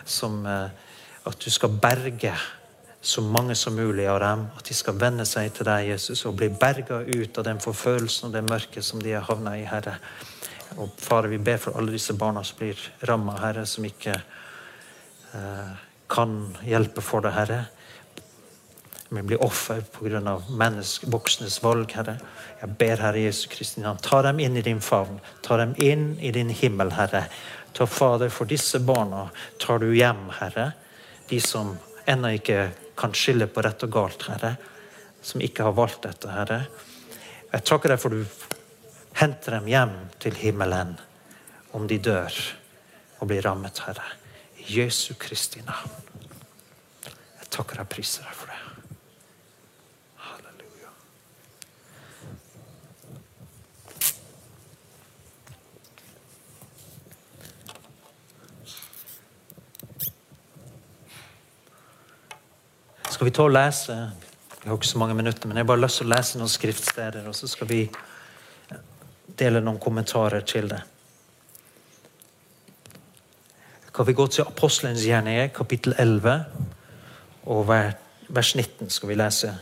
som, 0.04 0.44
eh, 0.46 0.68
at 1.26 1.40
du 1.44 1.50
skal 1.50 1.68
berge 1.82 2.34
så 3.00 3.20
mange 3.20 3.54
som 3.54 3.74
mulig 3.74 4.06
av 4.06 4.20
dem. 4.20 4.46
At 4.56 4.64
de 4.68 4.74
skal 4.74 4.94
vende 4.94 5.26
seg 5.26 5.52
til 5.54 5.66
deg, 5.66 5.88
Jesus, 5.88 6.24
og 6.26 6.36
bli 6.36 6.48
berga 6.48 7.00
ut 7.02 7.38
av 7.38 7.44
den 7.44 7.58
forfølelsen 7.60 8.28
og 8.28 8.32
det 8.32 8.44
mørket 8.46 8.84
som 8.84 9.02
de 9.02 9.16
har 9.16 9.26
havna 9.26 9.56
i, 9.58 9.64
Herre. 9.64 9.96
Og 10.76 10.94
Far, 10.96 11.28
vi 11.28 11.38
ber 11.38 11.60
for 11.60 11.76
alle 11.78 11.92
disse 11.92 12.14
barna 12.16 12.44
som 12.44 12.58
blir 12.58 12.78
ramma, 13.08 13.36
Herre, 13.40 13.66
som 13.66 13.84
ikke 13.84 14.16
Eh, 15.34 15.68
kan 16.06 16.56
hjelpe 16.64 17.00
for 17.00 17.20
det, 17.20 17.30
Herre. 17.30 17.64
Vi 19.08 19.22
blir 19.22 19.42
offer 19.42 19.80
pga. 19.80 20.38
voksnes 21.02 21.62
valg, 21.62 21.92
Herre. 21.92 22.18
Jeg 22.60 22.76
ber 22.78 22.96
Herre 22.96 23.18
Jesus 23.18 23.46
Kristi 23.46 23.82
ta 24.02 24.22
dem 24.22 24.40
inn 24.40 24.56
i 24.56 24.62
din 24.62 24.80
favn. 24.80 25.20
Ta 25.42 25.56
dem 25.56 25.74
inn 25.78 26.18
i 26.20 26.30
din 26.30 26.48
himmel, 26.48 26.90
Herre. 26.90 27.28
Ta 27.72 27.86
Fader, 27.86 28.28
for 28.28 28.44
disse 28.44 28.78
barna 28.78 29.30
tar 29.58 29.78
du 29.78 29.94
hjem, 29.94 30.30
Herre. 30.30 30.72
De 31.28 31.40
som 31.40 31.78
ennå 32.06 32.28
ikke 32.28 32.70
kan 32.96 33.12
skille 33.12 33.46
på 33.46 33.62
rett 33.62 33.82
og 33.82 33.90
galt, 33.90 34.22
Herre. 34.28 34.56
Som 35.22 35.40
ikke 35.40 35.62
har 35.62 35.72
valgt 35.72 36.02
dette, 36.02 36.28
Herre. 36.28 36.66
Jeg 37.52 37.64
takker 37.64 37.88
deg 37.88 38.00
for 38.00 38.10
du 38.10 38.24
henter 39.14 39.58
dem 39.58 39.68
hjem 39.70 39.94
til 40.22 40.36
himmelen 40.36 40.96
om 41.72 41.86
de 41.88 41.98
dør 41.98 42.32
og 43.20 43.28
blir 43.30 43.44
rammet, 43.46 43.78
Herre. 43.86 44.04
I 44.58 44.80
Jesu 44.80 45.14
Kristi 45.18 45.62
navn. 45.66 45.90
Jeg 47.06 47.50
takker 47.50 47.82
og 47.82 47.88
priser 47.92 48.26
deg 48.26 48.34
for 48.34 48.50
det. 48.50 48.58
Halleluja. 50.22 50.90
Skal 63.10 63.28
vi 63.28 63.34
ta 63.34 63.46
og 63.46 63.54
lese 63.54 63.98
Vi 64.62 64.68
har 64.68 64.76
ikke 64.78 64.86
så 64.86 64.98
mange 64.98 65.14
minutter, 65.18 65.48
men 65.48 65.56
jeg 65.56 65.64
har 65.64 65.72
bare 65.72 65.82
lyst 65.82 65.98
til 65.98 66.06
å 66.06 66.14
lese 66.14 66.38
noen 66.38 66.50
skriftsteder, 66.50 67.26
og 67.26 67.34
så 67.34 67.48
skal 67.50 67.66
vi 67.66 67.80
dele 69.38 69.60
noen 69.60 69.80
kommentarer 69.80 70.44
til 70.46 70.68
det 70.68 70.82
kan 73.94 74.06
vi 74.06 74.12
gå 74.12 74.26
til 74.26 74.46
Apostelens 74.48 75.04
gjerninger, 75.04 75.50
kapittel 75.52 75.94
11, 75.98 76.44
og 77.44 77.68
vers 78.28 78.54
19 78.56 78.90
skal 78.90 79.08
vi 79.08 79.14
lese. 79.14 79.52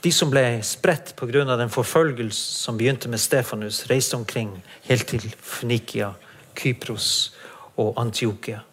De 0.00 0.10
som 0.12 0.30
ble 0.32 0.62
spredt 0.64 1.12
pga. 1.16 1.44
den 1.56 1.70
forfølgelse 1.70 2.62
som 2.62 2.78
begynte 2.78 3.08
med 3.08 3.18
Stefanus, 3.18 3.86
reiste 3.90 4.16
omkring 4.16 4.62
helt 4.82 5.06
til 5.06 5.34
Fnikia, 5.40 6.12
Kypros 6.54 7.36
og 7.76 8.00
Antiokia. 8.00 8.69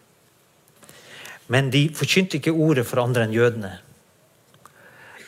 Men 1.47 1.69
de 1.71 1.87
forkynte 1.95 2.39
ikke 2.39 2.55
ordet 2.55 2.85
for 2.87 3.01
andre 3.03 3.27
enn 3.27 3.35
jødene. 3.35 3.73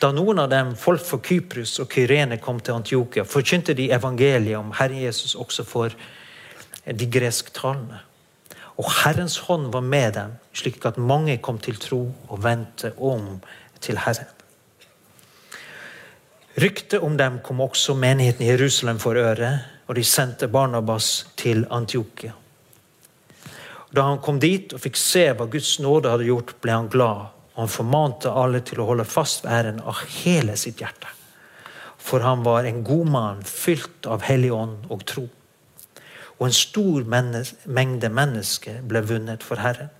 Da 0.00 0.12
noen 0.16 0.40
av 0.40 0.48
dem, 0.52 0.72
folk 0.80 1.02
fra 1.04 1.18
Kyprus 1.20 1.74
og 1.82 1.90
Kyrene, 1.92 2.38
kom 2.40 2.60
til 2.64 2.78
Antiokia, 2.78 3.26
forkynte 3.28 3.76
de 3.76 3.90
evangeliet 3.92 4.56
om 4.56 4.72
Herre 4.78 5.02
Jesus 5.02 5.34
også 5.36 5.64
for 5.68 5.96
de 6.84 7.08
gresktalende. 7.12 8.00
Og 8.80 8.88
Herrens 9.02 9.36
hånd 9.44 9.68
var 9.74 9.84
med 9.84 10.14
dem, 10.16 10.36
slik 10.56 10.80
at 10.88 10.96
mange 10.96 11.36
kom 11.44 11.60
til 11.60 11.76
tro 11.76 12.00
og 12.28 12.44
vendte 12.44 12.94
om 12.96 13.42
til 13.84 14.00
Herren. 14.00 14.28
Ryktet 16.60 17.04
om 17.04 17.16
dem 17.16 17.38
kom 17.44 17.60
også 17.60 17.94
menigheten 17.94 18.46
i 18.46 18.50
Jerusalem 18.50 18.98
for 18.98 19.20
øre, 19.20 19.52
og 19.86 19.96
de 19.96 20.04
sendte 20.04 20.48
Barnabas 20.48 21.26
til 21.36 21.66
Antiokia. 21.70 22.39
Da 23.90 24.06
han 24.06 24.22
kom 24.22 24.38
dit 24.38 24.72
og 24.74 24.82
fikk 24.82 24.98
se 24.98 25.26
hva 25.34 25.48
Guds 25.50 25.78
nåde 25.82 26.12
hadde 26.12 26.28
gjort, 26.28 26.54
ble 26.62 26.76
han 26.76 26.90
glad 26.92 27.28
og 27.60 27.66
han 27.66 27.72
formante 27.72 28.30
alle 28.32 28.62
til 28.64 28.80
å 28.80 28.86
holde 28.88 29.04
fast 29.04 29.42
ved 29.44 29.52
æren 29.52 29.80
av 29.84 29.98
hele 30.22 30.54
sitt 30.56 30.80
hjerte. 30.80 31.10
For 32.00 32.24
han 32.24 32.40
var 32.46 32.64
en 32.64 32.84
god 32.86 33.10
mann, 33.12 33.42
fylt 33.44 34.06
av 34.08 34.24
Hellig 34.24 34.52
ånd 34.56 34.86
og 34.88 35.02
tro. 35.04 35.26
Og 36.38 36.46
en 36.46 36.56
stor 36.56 37.04
mennes 37.04 37.52
mengde 37.66 38.08
mennesker 38.08 38.80
ble 38.88 39.02
vunnet 39.04 39.44
for 39.44 39.60
Herren. 39.60 39.90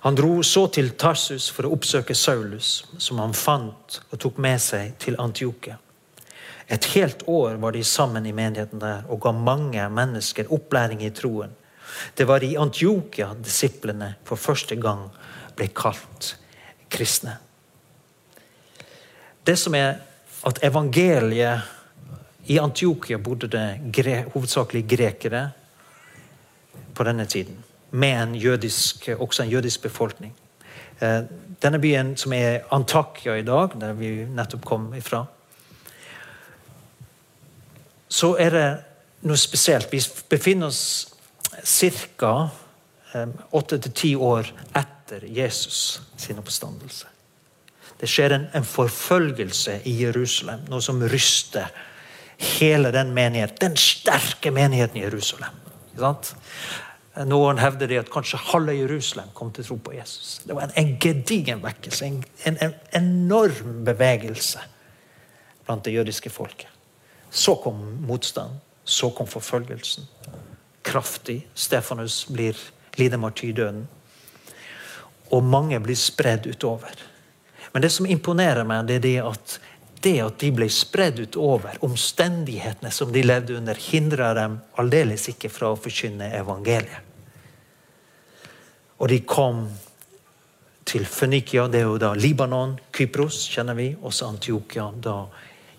Han 0.00 0.16
dro 0.16 0.38
så 0.46 0.64
til 0.72 0.94
Tarsus 0.96 1.50
for 1.52 1.68
å 1.68 1.74
oppsøke 1.76 2.16
Saulus, 2.16 2.86
som 2.96 3.20
han 3.20 3.36
fant 3.36 4.00
og 4.08 4.16
tok 4.22 4.40
med 4.40 4.62
seg 4.64 4.94
til 5.02 5.20
Antiokia. 5.20 5.76
Et 6.70 6.84
helt 6.94 7.22
år 7.26 7.56
var 7.58 7.74
de 7.74 7.82
sammen 7.84 8.26
i 8.26 8.32
menigheten 8.32 8.78
der 8.82 9.06
og 9.10 9.20
ga 9.24 9.32
mange 9.34 9.88
mennesker 9.90 10.52
opplæring 10.54 11.02
i 11.02 11.10
troen. 11.10 11.50
Det 12.14 12.26
var 12.28 12.44
i 12.46 12.54
Antiokia 12.56 13.32
disiplene 13.34 14.14
for 14.24 14.38
første 14.38 14.76
gang 14.78 15.08
ble 15.58 15.66
kalt 15.74 16.36
kristne. 16.90 17.34
Det 19.46 19.56
som 19.58 19.74
er 19.74 19.98
at 20.46 20.62
evangeliet 20.64 21.66
I 22.50 22.58
Antiokia 22.58 23.18
bodde 23.18 23.50
det 23.50 23.92
gre, 23.92 24.22
hovedsakelig 24.32 24.84
grekere 24.88 25.42
på 26.94 27.04
denne 27.04 27.26
tiden. 27.26 27.58
Med 27.90 28.22
en 28.22 28.34
jødisk, 28.34 29.08
også 29.18 29.42
en 29.42 29.50
jødisk 29.50 29.82
befolkning. 29.82 30.32
Eh, 31.00 31.22
denne 31.62 31.78
byen 31.78 32.16
som 32.16 32.32
er 32.32 32.64
Antakya 32.72 33.36
i 33.38 33.44
dag, 33.46 33.76
der 33.80 33.92
vi 33.92 34.24
nettopp 34.24 34.64
kom 34.64 34.88
ifra, 34.94 35.24
så 38.10 38.34
er 38.42 38.50
det 38.54 38.68
noe 39.28 39.38
spesielt. 39.38 39.92
Vi 39.92 40.00
befinner 40.30 40.70
oss 40.70 40.82
ca. 41.62 42.50
åtte 43.50 43.78
til 43.78 43.92
ti 43.92 44.10
år 44.16 44.50
etter 44.74 45.24
Jesus 45.26 46.00
sin 46.18 46.38
oppstandelse. 46.38 47.06
Det 48.00 48.08
skjer 48.08 48.32
en, 48.32 48.46
en, 48.56 48.64
forfølgelse 48.64 49.82
i 49.84 49.92
Jerusalem, 50.04 50.62
noe 50.72 50.80
som 50.80 51.02
ryster 51.04 51.68
hele 52.60 52.92
den 52.94 53.10
menigheten, 53.12 53.58
den 53.60 53.76
sterke 53.76 54.52
menigheten 54.54 54.96
i 54.96 55.04
Jerusalem. 55.04 55.58
Noen 57.28 57.60
hevder 57.60 57.98
at 57.98 58.08
kanskje 58.12 58.40
halve 58.54 58.72
Jerusalem 58.78 59.28
kom 59.36 59.50
til 59.52 59.66
å 59.66 59.68
tro 59.68 59.78
på 59.90 59.96
Jesus. 59.98 60.38
Det 60.46 60.56
var 60.56 60.70
en, 60.70 60.76
en 60.80 60.94
gedigen 61.02 61.60
vekkelse, 61.60 62.08
en, 62.48 62.56
en, 62.64 62.76
enorm 62.96 63.82
bevegelse 63.84 64.62
blant 65.66 65.84
det 65.84 65.98
jødiske 65.98 66.32
folket. 66.32 66.79
Så 67.30 67.54
kom 67.62 67.80
motstand, 68.06 68.58
så 68.84 69.10
kom 69.14 69.28
forfølgelsen 69.30 70.08
kraftig. 70.82 71.48
Stefanus 71.54 72.28
blir, 72.28 72.56
lider 72.94 73.18
martyrdøden. 73.18 73.88
Og 75.30 75.44
mange 75.44 75.80
blir 75.80 75.96
spredd 75.96 76.46
utover. 76.46 76.94
Men 77.72 77.82
det 77.82 77.92
som 77.94 78.06
imponerer 78.06 78.66
meg, 78.66 78.86
det 78.88 78.98
er 78.98 79.04
det 79.04 79.18
at 79.24 79.58
det 80.00 80.16
at 80.24 80.38
de 80.40 80.48
ble 80.56 80.64
spredd 80.72 81.18
utover, 81.20 81.76
omstendighetene 81.84 82.88
som 82.90 83.10
de 83.12 83.20
levde 83.20 83.58
under, 83.58 83.76
hindra 83.76 84.30
dem 84.34 84.54
aldeles 84.80 85.26
ikke 85.28 85.50
fra 85.52 85.74
å 85.74 85.76
forkynne 85.76 86.30
evangeliet. 86.38 87.04
Og 88.96 89.12
de 89.12 89.18
kom 89.28 89.66
til 90.88 91.04
Fønikia, 91.04 91.66
det 91.68 91.82
er 91.82 91.86
jo 91.86 92.00
da 92.00 92.14
Libanon, 92.16 92.78
Kypros, 92.96 93.42
kjenner 93.52 93.76
vi, 93.76 93.90
også 94.00 94.32
Antiokia, 94.32 94.88
da 94.96 95.18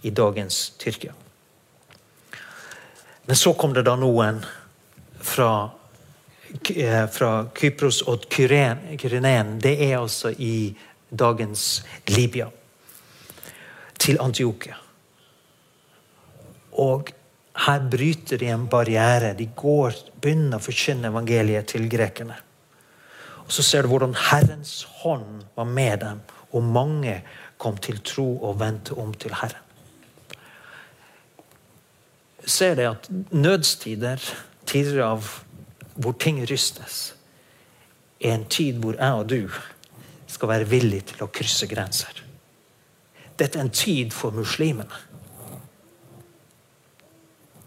i 0.06 0.14
dagens 0.14 0.62
Tyrkia. 0.82 1.18
Men 3.26 3.36
så 3.36 3.54
kom 3.54 3.74
det 3.74 3.86
da 3.88 3.96
noen 3.96 4.42
fra, 5.22 5.70
eh, 6.76 7.08
fra 7.08 7.32
Kypros 7.54 8.02
og 8.02 8.26
Kyrenen. 8.30 9.60
Det 9.62 9.76
er 9.92 9.98
altså 10.00 10.32
i 10.32 10.76
dagens 11.10 11.84
Libya 12.08 12.50
til 13.98 14.18
Antiokia. 14.22 14.76
Og 16.72 17.12
her 17.66 17.80
bryter 17.92 18.38
de 18.38 18.48
en 18.50 18.68
barriere. 18.68 19.34
De 19.38 19.50
går, 19.56 19.94
begynner 20.22 20.58
å 20.58 20.64
forkynne 20.64 21.12
evangeliet 21.12 21.68
til 21.74 21.90
grekerne. 21.92 22.38
Og 23.46 23.52
Så 23.52 23.64
ser 23.64 23.84
du 23.84 23.92
hvordan 23.92 24.16
Herrens 24.16 24.86
hånd 25.02 25.44
var 25.56 25.66
med 25.66 26.00
dem, 26.00 26.22
og 26.52 26.64
mange 26.64 27.22
kom 27.58 27.78
til 27.78 28.00
tro 28.00 28.38
og 28.48 28.60
vendte 28.60 28.96
om 28.98 29.14
til 29.14 29.34
Herren. 29.34 29.71
Ser 32.46 32.76
det 32.76 32.88
at 32.90 33.10
nødstider, 33.32 34.22
tider 34.66 35.04
av 35.06 35.28
hvor 35.96 36.16
ting 36.18 36.42
rystes, 36.50 37.14
er 38.22 38.34
en 38.34 38.46
tid 38.50 38.80
hvor 38.82 38.98
jeg 38.98 39.14
og 39.14 39.30
du 39.30 39.50
skal 40.28 40.50
være 40.50 40.70
villige 40.70 41.12
til 41.12 41.24
å 41.26 41.32
krysse 41.34 41.68
grenser. 41.70 42.24
Dette 43.38 43.60
er 43.60 43.66
en 43.66 43.74
tid 43.74 44.14
for 44.14 44.34
muslimene 44.36 45.08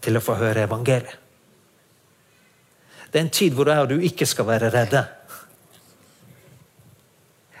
til 0.05 0.17
å 0.17 0.23
få 0.23 0.37
høre 0.39 0.65
evangeliet. 0.67 1.21
Det 3.11 3.19
er 3.21 3.25
en 3.25 3.31
tid 3.31 3.53
hvor 3.55 3.69
jeg 3.71 3.83
og 3.83 3.89
du 3.93 4.01
ikke 4.03 4.25
skal 4.27 4.47
være 4.49 4.69
redde. 4.73 5.01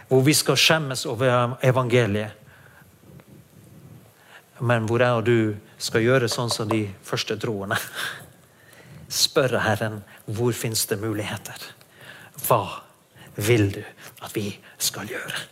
Hvor 0.09 0.21
vi 0.25 0.33
skal 0.35 0.57
skjemmes 0.59 1.05
over 1.07 1.55
evangeliet. 1.63 2.33
Men 4.59 4.83
hvor 4.89 4.99
jeg 4.99 5.21
og 5.21 5.25
du 5.25 5.37
skal 5.77 6.05
gjøre 6.05 6.29
sånn 6.31 6.51
som 6.53 6.69
de 6.69 6.85
første 7.05 7.37
troende. 7.39 7.77
Spørre 9.11 9.63
Herren 9.65 10.01
hvor 10.25 10.55
fins 10.57 10.85
det 10.89 10.99
muligheter. 11.01 11.59
Hva 12.47 12.63
vil 13.35 13.69
du 13.75 13.83
at 14.23 14.33
vi 14.35 14.49
skal 14.81 15.09
gjøre? 15.11 15.43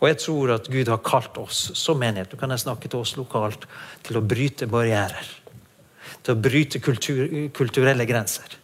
Og 0.00 0.08
jeg 0.08 0.20
tror 0.22 0.54
at 0.54 0.68
Gud 0.72 0.88
har 0.88 1.02
kalt 1.04 1.36
oss 1.40 1.70
som 1.76 1.98
menighet, 2.00 2.30
du 2.32 2.40
kan 2.40 2.52
jeg 2.54 2.62
snakke 2.62 2.88
til 2.88 3.02
oss 3.02 3.18
lokalt, 3.18 3.66
til 4.06 4.16
å 4.16 4.24
bryte 4.24 4.68
barrierer. 4.70 5.28
Til 6.24 6.36
å 6.36 6.40
bryte 6.40 6.80
kultur, 6.80 7.26
kulturelle 7.56 8.06
grenser. 8.08 8.56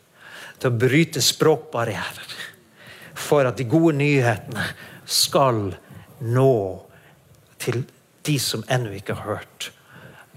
Til 0.56 0.72
å 0.72 0.78
bryte 0.80 1.20
språkbarrierer. 1.20 2.32
For 3.16 3.48
at 3.48 3.60
de 3.60 3.68
gode 3.68 3.98
nyhetene 3.98 4.64
skal 5.04 5.60
nå 6.24 6.56
til 7.62 7.84
de 8.26 8.38
som 8.42 8.64
ennå 8.68 8.92
ikke 8.96 9.16
har 9.18 9.38
hørt 9.38 9.70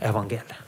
evangeliet. 0.02 0.66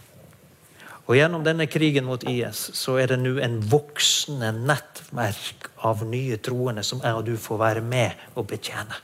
Og 1.09 1.17
Gjennom 1.17 1.43
denne 1.43 1.65
krigen 1.67 2.05
mot 2.07 2.21
IS 2.29 2.69
så 2.77 2.95
er 3.01 3.11
det 3.11 3.17
nå 3.19 3.33
en 3.43 3.57
voksende 3.67 4.53
nettverk 4.55 5.67
av 5.87 6.05
nye 6.07 6.37
troende 6.39 6.85
som 6.87 7.01
jeg 7.03 7.17
og 7.17 7.25
du 7.27 7.33
får 7.41 7.59
være 7.59 7.83
med 7.83 8.21
og 8.39 8.47
betjene. 8.47 8.95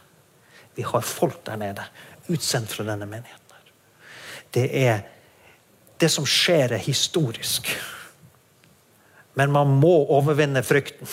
Vi 0.78 0.86
har 0.88 1.04
folk 1.04 1.42
der 1.48 1.60
nede, 1.60 1.84
utsendt 2.30 2.72
fra 2.72 2.86
denne 2.88 3.10
menigheten. 3.10 3.52
her. 3.52 3.72
Det 4.54 4.68
er 4.88 5.00
Det 6.00 6.12
som 6.12 6.26
skjer, 6.26 6.74
er 6.74 6.78
historisk. 6.78 7.68
Men 9.34 9.52
man 9.52 9.68
må 9.68 10.06
overvinne 10.14 10.62
frykten. 10.64 11.08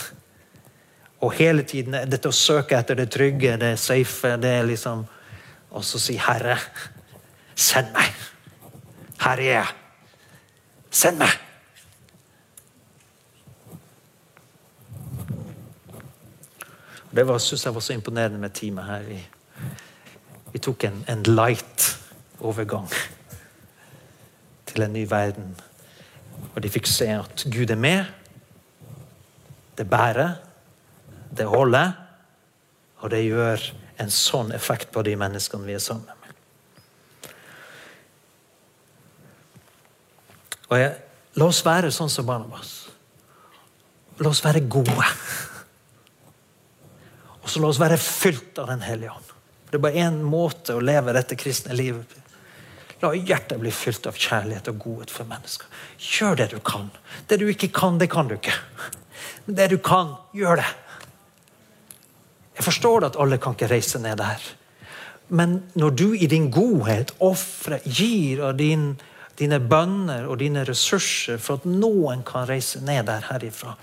Og 1.20 1.33
hele 1.33 1.62
tiden 1.62 1.97
dette 2.11 2.29
å 2.29 2.37
søke 2.37 2.77
etter 2.77 2.94
det 2.94 3.11
trygge, 3.11 3.57
det 3.57 3.79
safe, 3.81 4.37
det 4.37 4.51
er 4.59 4.66
liksom 4.68 5.07
Og 5.75 5.85
så 5.85 5.99
si 5.99 6.17
'Herre, 6.17 6.59
send 7.57 7.91
meg'. 7.97 8.15
Her 9.21 9.31
er 9.31 9.43
jeg. 9.43 9.67
Send 10.91 11.19
meg. 11.19 11.35
Det 17.15 17.27
var, 17.27 17.39
synes 17.39 17.65
jeg 17.65 17.75
var 17.75 17.81
så 17.81 17.93
imponerende 17.93 18.39
med 18.39 18.51
teamet 18.51 18.85
her. 18.85 19.03
Vi 19.03 19.27
vi 20.55 20.61
tok 20.63 20.85
en, 20.87 21.01
en 21.11 21.23
light 21.27 21.85
overgang 22.39 22.87
til 24.71 24.85
en 24.85 24.93
ny 24.95 25.01
verden. 25.11 25.49
Og 26.55 26.63
de 26.63 26.71
fikk 26.71 26.87
se 26.87 27.09
at 27.11 27.43
Gud 27.51 27.73
er 27.75 27.81
med. 27.81 28.05
Det 29.75 29.89
bærer, 29.91 30.37
det 31.35 31.49
holder, 31.51 31.91
og 33.03 33.11
det 33.11 33.25
gjør 33.25 33.67
en 34.03 34.11
sånn 34.11 34.53
effekt 34.57 34.91
på 34.95 35.03
de 35.07 35.15
menneskene 35.19 35.67
vi 35.69 35.77
er 35.77 35.83
sammen 35.83 36.11
med. 36.11 37.31
Og 40.73 40.79
jeg, 40.81 40.95
La 41.35 41.49
oss 41.51 41.65
være 41.67 41.91
sånn 41.91 42.11
som 42.13 42.27
Barnabas. 42.29 42.75
La 44.23 44.31
oss 44.31 44.43
være 44.45 44.63
gode. 44.71 45.07
Og 47.43 47.49
så 47.51 47.63
la 47.63 47.71
oss 47.71 47.81
være 47.83 47.99
fylt 48.01 48.61
av 48.63 48.71
Den 48.71 48.85
hellige 48.87 49.17
ånd. 49.17 49.33
Det 49.67 49.81
er 49.81 49.83
bare 49.83 50.05
én 50.07 50.21
måte 50.23 50.77
å 50.77 50.85
leve 50.85 51.13
dette 51.17 51.35
kristne 51.35 51.75
livet 51.75 52.07
på. 52.07 52.21
La 53.03 53.11
hjertet 53.13 53.59
bli 53.61 53.73
fylt 53.75 54.07
av 54.07 54.17
kjærlighet 54.17 54.71
og 54.71 54.79
godhet 54.81 55.11
for 55.13 55.29
mennesker. 55.29 55.67
Gjør 55.99 56.39
det 56.39 56.47
du 56.55 56.61
kan. 56.65 56.87
Det 57.29 57.41
du 57.43 57.49
ikke 57.51 57.73
kan, 57.75 57.99
det 57.99 58.09
kan 58.13 58.31
du 58.31 58.37
ikke. 58.39 58.55
Men 59.45 59.59
det 59.59 59.67
du 59.75 59.77
kan, 59.83 60.15
gjør 60.33 60.63
det. 60.63 60.71
Jeg 62.57 62.64
forstår 62.64 63.09
at 63.09 63.17
alle 63.21 63.38
kan 63.38 63.57
ikke 63.57 63.71
reise 63.71 63.99
ned 63.99 64.17
der. 64.17 64.43
Men 65.29 65.62
når 65.75 65.90
du 65.90 66.12
i 66.12 66.27
din 66.27 66.51
godhet 66.51 67.14
ofrer, 67.21 67.81
gir 67.85 68.45
av 68.45 68.59
din, 68.59 68.95
dine 69.38 69.59
bønner 69.61 70.29
og 70.29 70.38
dine 70.38 70.64
ressurser 70.69 71.40
for 71.43 71.59
at 71.59 71.67
noen 71.67 72.23
kan 72.27 72.49
reise 72.49 72.83
ned 72.85 73.07
der 73.09 73.27
herifra, 73.31 73.75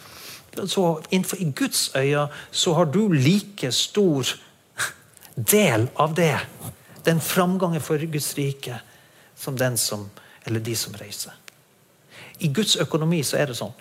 så 0.68 1.02
innenfor 1.12 1.40
i 1.40 1.52
Guds 1.56 1.92
øyne 1.96 2.28
så 2.52 2.74
har 2.74 2.86
du 2.86 3.08
like 3.12 3.72
stor 3.72 4.28
del 5.36 5.88
av 5.96 6.16
det. 6.16 6.38
Den 7.06 7.22
framgangen 7.22 7.82
for 7.82 7.98
Guds 7.98 8.38
rike 8.38 8.80
som 9.36 9.58
den 9.58 9.78
som, 9.78 10.10
eller 10.46 10.60
de 10.60 10.76
som 10.76 10.94
reiser. 10.94 11.32
I 12.40 12.48
Guds 12.48 12.76
økonomi 12.76 13.24
så 13.24 13.38
er 13.38 13.50
det 13.50 13.58
sånn. 13.58 13.74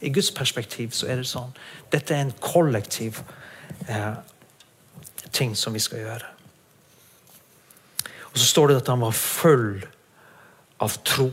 I 0.00 0.10
Guds 0.12 0.30
perspektiv 0.30 0.92
så 0.92 1.08
er 1.08 1.22
det 1.22 1.28
sånn. 1.28 1.54
Dette 1.92 2.14
er 2.14 2.26
en 2.26 2.34
kollektiv 2.40 3.22
eh, 3.88 4.14
ting 5.30 5.56
som 5.56 5.74
vi 5.76 5.82
skal 5.82 6.04
gjøre. 6.04 6.32
Og 8.30 8.40
så 8.40 8.46
står 8.46 8.68
det 8.68 8.80
at 8.82 8.90
han 8.92 9.00
var 9.00 9.16
full 9.16 9.80
av 10.84 10.96
tro. 11.08 11.30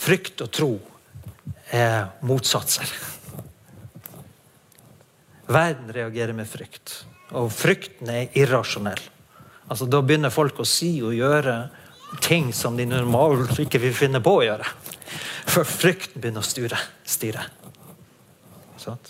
Frykt 0.00 0.42
og 0.44 0.50
tro 0.52 0.72
er 1.72 2.10
motsatser. 2.26 2.90
Verden 5.50 5.90
reagerer 5.92 6.36
med 6.36 6.48
frykt. 6.48 7.00
Og 7.36 7.50
frykten 7.54 8.10
er 8.12 8.36
irrasjonell. 8.38 9.00
Altså, 9.70 9.86
da 9.86 10.00
begynner 10.02 10.34
folk 10.34 10.60
å 10.60 10.66
si 10.66 10.96
og 11.02 11.14
gjøre 11.14 11.56
ting 12.24 12.50
som 12.54 12.76
de 12.76 12.88
normalt 12.90 13.58
ikke 13.62 13.80
vil 13.82 13.94
finne 13.94 14.22
på 14.22 14.40
å 14.40 14.44
gjøre. 14.46 14.66
For 15.50 15.66
frykten 15.66 16.22
begynner 16.22 16.42
å 16.42 16.46
styre. 16.46 16.78
styre. 17.06 17.46
Sånn? 18.80 19.00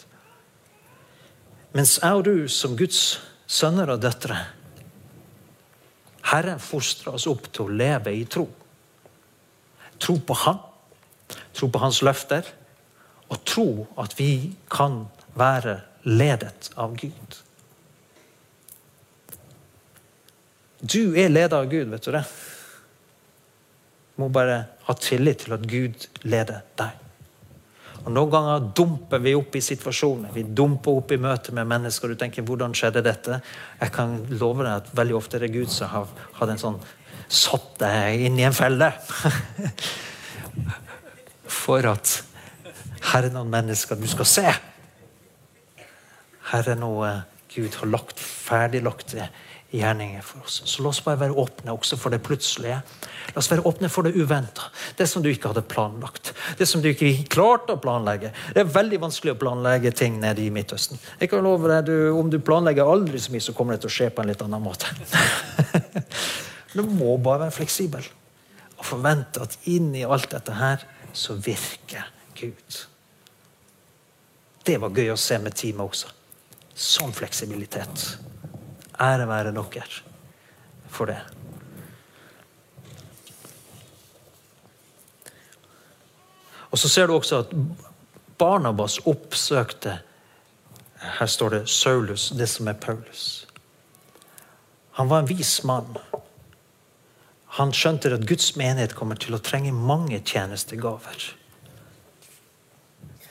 Mens 1.77 1.99
jeg 2.03 2.19
og 2.19 2.25
du 2.27 2.49
som 2.51 2.75
Guds 2.79 3.21
sønner 3.51 3.93
og 3.95 4.03
døtre 4.03 4.39
Herren 6.31 6.61
fostrer 6.63 7.17
oss 7.17 7.27
opp 7.31 7.49
til 7.51 7.67
å 7.67 7.77
leve 7.81 8.13
i 8.15 8.25
tro. 8.31 8.45
Tro 10.01 10.17
på 10.23 10.37
Han, 10.45 10.61
tro 11.57 11.69
på 11.73 11.81
Hans 11.83 12.01
løfter, 12.07 12.47
og 13.31 13.41
tro 13.47 13.67
at 14.01 14.15
vi 14.19 14.53
kan 14.71 15.05
være 15.39 15.81
ledet 16.07 16.71
av 16.79 16.95
Gud. 16.99 17.41
Du 20.81 21.17
er 21.19 21.33
ledet 21.33 21.57
av 21.57 21.69
Gud, 21.71 21.91
vet 21.93 22.07
du 22.07 22.15
det? 22.15 22.25
Du 24.15 24.25
må 24.25 24.31
bare 24.33 24.63
ha 24.87 24.97
tillit 24.97 25.45
til 25.45 25.57
at 25.57 25.67
Gud 25.69 26.09
leder 26.23 26.63
deg. 26.79 27.00
Og 28.01 28.13
Noen 28.15 28.31
ganger 28.33 28.69
dumper 28.77 29.21
vi 29.21 29.35
opp 29.37 29.57
i 29.59 29.63
situasjoner. 29.65 30.33
Vi 30.33 30.47
dumper 30.57 31.03
opp 31.03 31.13
i 31.13 31.21
møte 31.21 31.53
med 31.53 31.69
mennesker. 31.69 32.09
og 32.09 32.17
Du 32.17 32.25
tenker 32.25 32.43
'hvordan 32.43 32.75
skjedde 32.75 33.03
dette?' 33.03 33.43
Jeg 33.81 33.93
kan 33.93 34.27
love 34.31 34.65
deg 34.65 34.73
at 34.73 34.97
veldig 34.97 35.17
ofte 35.17 35.37
er 35.37 35.41
det 35.41 35.53
Gud 35.53 35.69
som 35.69 35.89
har 35.89 36.07
hatt 36.33 36.49
en 36.49 36.59
sånn 36.59 36.81
satt 37.29 37.79
deg 37.79 38.21
inn 38.21 38.39
i 38.39 38.43
en 38.43 38.53
felle. 38.53 38.93
For 41.47 41.87
at 41.87 42.25
her 43.13 43.23
er 43.23 43.31
noen 43.31 43.51
mennesker 43.51 43.97
du 43.97 44.07
skal 44.07 44.25
se. 44.25 44.53
Her 46.51 46.69
er 46.69 46.77
noe 46.77 47.23
Gud 47.55 47.75
har 47.75 47.87
lagt 47.87 48.19
ferdiglagte 48.19 49.29
gjerninger 49.71 50.23
for 50.23 50.43
oss. 50.45 50.63
Så 50.65 50.83
la 50.83 50.91
oss 50.91 51.01
bare 51.05 51.21
være 51.21 51.37
åpne 51.39 51.75
også 51.75 51.99
for 52.01 52.13
det 52.15 52.21
plutselige. 52.27 52.81
La 53.31 53.39
oss 53.39 53.51
være 53.51 53.65
åpne 53.69 53.91
for 53.93 54.07
det 54.07 54.17
uventa. 54.19 54.69
Det 54.99 55.07
som 55.09 55.23
du 55.23 55.31
ikke 55.31 55.53
hadde 55.53 55.63
planlagt. 55.71 56.33
Det 56.59 56.67
som 56.69 56.83
du 56.83 56.91
ikke 56.91 57.13
klarte 57.31 57.77
å 57.77 57.83
planlegge. 57.83 58.33
Det 58.55 58.65
er 58.65 58.73
veldig 58.75 59.01
vanskelig 59.07 59.35
å 59.37 59.41
planlegge 59.41 59.93
ting 59.97 60.19
nede 60.23 60.43
i 60.43 60.51
Midtøsten. 60.55 60.99
Jeg 61.21 61.31
kan 61.31 61.45
love 61.47 61.71
deg, 61.71 61.91
du, 61.91 62.11
Om 62.19 62.31
du 62.33 62.41
planlegger 62.43 62.89
aldri 62.89 63.21
så 63.23 63.35
mye, 63.35 63.45
så 63.45 63.55
kommer 63.57 63.77
det 63.77 63.85
til 63.85 63.93
å 63.93 63.97
skje 63.99 64.11
på 64.15 64.25
en 64.25 64.33
litt 64.33 64.43
annen 64.45 64.65
måte. 64.65 64.91
du 66.75 66.83
må 66.87 67.17
bare 67.23 67.47
være 67.47 67.59
fleksibel 67.61 68.07
og 68.81 68.87
forvente 68.89 69.43
at 69.45 69.59
inni 69.69 70.07
alt 70.09 70.31
dette 70.33 70.57
her 70.57 70.87
så 71.13 71.37
virker 71.37 72.09
Gud. 72.39 72.81
Det 74.65 74.79
var 74.81 74.95
gøy 74.97 75.13
å 75.13 75.21
se 75.21 75.37
med 75.43 75.57
teamet 75.57 75.85
også. 75.85 76.11
Sånn 76.81 77.13
fleksibilitet. 77.13 78.30
Ære 79.01 79.29
være 79.29 79.53
dere 79.55 79.85
for 80.91 81.09
det. 81.09 81.19
Og 86.71 86.79
Så 86.79 86.89
ser 86.89 87.07
du 87.07 87.15
også 87.15 87.39
at 87.39 87.55
Barnabas 88.39 88.99
oppsøkte 89.07 89.99
Her 91.01 91.27
står 91.27 91.49
det 91.49 91.69
Saulus, 91.69 92.29
det 92.37 92.49
som 92.49 92.69
er 92.69 92.73
Paulus. 92.73 93.47
Han 94.93 95.09
var 95.09 95.19
en 95.19 95.29
vis 95.29 95.65
mann. 95.65 95.97
Han 97.57 97.73
skjønte 97.73 98.13
at 98.13 98.27
Guds 98.29 98.53
menighet 98.57 98.95
kommer 98.95 99.17
til 99.17 99.35
å 99.35 99.41
trenge 99.41 99.73
mange 99.73 100.21
tjenestegaver 100.21 101.25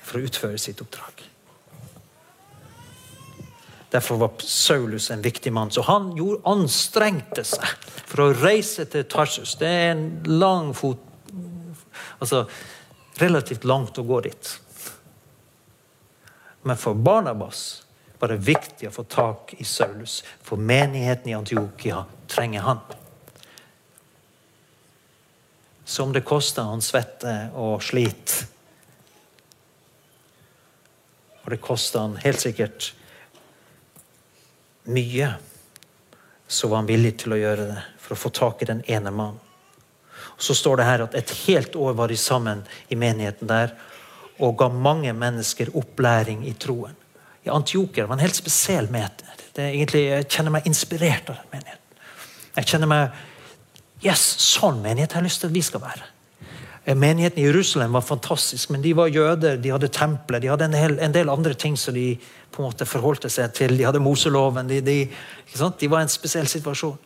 for 0.01 0.17
å 0.17 0.25
utføre 0.25 0.58
sitt 0.58 0.82
oppdrag. 0.82 1.21
Derfor 3.89 4.17
var 4.21 4.32
Saulus 4.39 5.12
en 5.12 5.21
viktig 5.21 5.54
mann. 5.54 5.71
Så 5.71 5.82
han 5.82 6.12
gjorde, 6.17 6.43
anstrengte 6.49 7.43
seg 7.47 7.65
for 8.06 8.28
å 8.28 8.34
reise 8.38 8.86
til 8.86 9.08
Tarsus. 9.10 9.56
Det 9.58 9.69
er 9.69 9.91
en 9.95 10.10
lang 10.39 10.73
fot 10.78 11.06
Altså 12.19 12.43
relativt 13.19 13.63
langt 13.63 13.97
å 13.99 14.04
gå 14.04 14.19
dit. 14.25 14.49
Men 16.67 16.78
for 16.78 16.93
Barnabas 16.93 17.84
var 18.19 18.34
det 18.34 18.43
viktig 18.43 18.89
å 18.89 18.93
få 18.93 19.06
tak 19.08 19.54
i 19.58 19.67
Saulus. 19.67 20.19
For 20.43 20.60
menigheten 20.60 21.32
i 21.32 21.36
Antiokia 21.38 22.04
trenger 22.28 22.65
han. 22.67 22.82
Så 25.86 26.04
om 26.04 26.13
det 26.13 26.25
koster 26.28 26.67
han 26.67 26.84
svette 26.86 27.49
og 27.58 27.80
slit 27.82 28.36
Og 31.41 31.47
det 31.49 31.58
koster 31.65 32.04
han 32.04 32.19
helt 32.21 32.43
sikkert 32.43 32.91
mye, 34.89 35.34
så 36.49 36.67
var 36.67 36.82
han 36.82 36.89
villig 36.89 37.13
til 37.21 37.36
å 37.36 37.39
gjøre 37.39 37.67
det 37.69 37.84
for 38.02 38.15
å 38.15 38.19
få 38.19 38.32
tak 38.34 38.63
i 38.63 38.69
den 38.69 38.82
ene 38.89 39.13
mannen. 39.13 39.39
Og 40.39 40.43
Så 40.43 40.56
står 40.56 40.80
det 40.80 40.88
her 40.88 41.04
at 41.04 41.15
et 41.15 41.32
helt 41.45 41.75
år 41.75 41.93
var 41.93 42.08
de 42.08 42.17
sammen 42.17 42.63
i 42.89 42.95
menigheten 42.95 43.47
der 43.47 43.75
og 44.39 44.56
ga 44.58 44.69
mange 44.71 45.12
mennesker 45.13 45.73
opplæring 45.75 46.45
i 46.47 46.54
troen. 46.56 46.95
I 47.43 47.52
Antiokia 47.52 48.06
var 48.08 48.15
en 48.15 48.23
helt 48.23 48.38
spesiell 48.39 48.88
menighet. 48.91 49.43
Egentlig, 49.60 50.06
jeg 50.08 50.30
kjenner 50.32 50.56
meg 50.56 50.67
inspirert 50.69 51.30
av 51.30 51.41
den 51.41 51.52
menigheten. 51.58 51.99
Jeg 52.56 52.71
kjenner 52.71 52.89
meg 52.91 53.25
Yes, 53.99 54.21
sånn 54.39 54.78
menighet 54.80 55.12
har 55.12 55.19
jeg 55.19 55.28
lyst 55.28 55.41
til 55.43 55.49
at 55.49 55.56
vi 55.58 55.62
skal 55.65 55.82
være. 55.84 56.06
Eh, 56.86 56.95
menigheten 56.95 57.41
i 57.41 57.47
Jerusalem 57.49 57.97
var 57.97 58.06
fantastisk, 58.08 58.69
men 58.71 58.82
de 58.82 58.93
var 58.95 59.12
jøder, 59.12 59.58
de 59.60 59.73
hadde 59.73 59.89
tempelet, 59.91 60.41
de 60.41 60.47
hadde 60.47 60.69
en 60.69 60.78
hel, 60.78 60.95
en 61.04 61.15
del 61.15 61.30
andre 61.30 61.54
ting 61.54 61.75
som 61.78 61.93
de 61.93 62.13
på 62.51 62.62
en 62.62 62.69
måte 62.69 62.88
forholdte 62.89 63.29
seg 63.31 63.53
til. 63.57 63.77
De 63.77 63.85
hadde 63.88 64.01
Moseloven. 64.03 64.69
De, 64.69 64.81
de, 64.81 64.97
de 65.53 65.89
var 65.91 66.01
i 66.01 66.07
en 66.07 66.12
spesiell 66.12 66.49
situasjon. 66.49 66.97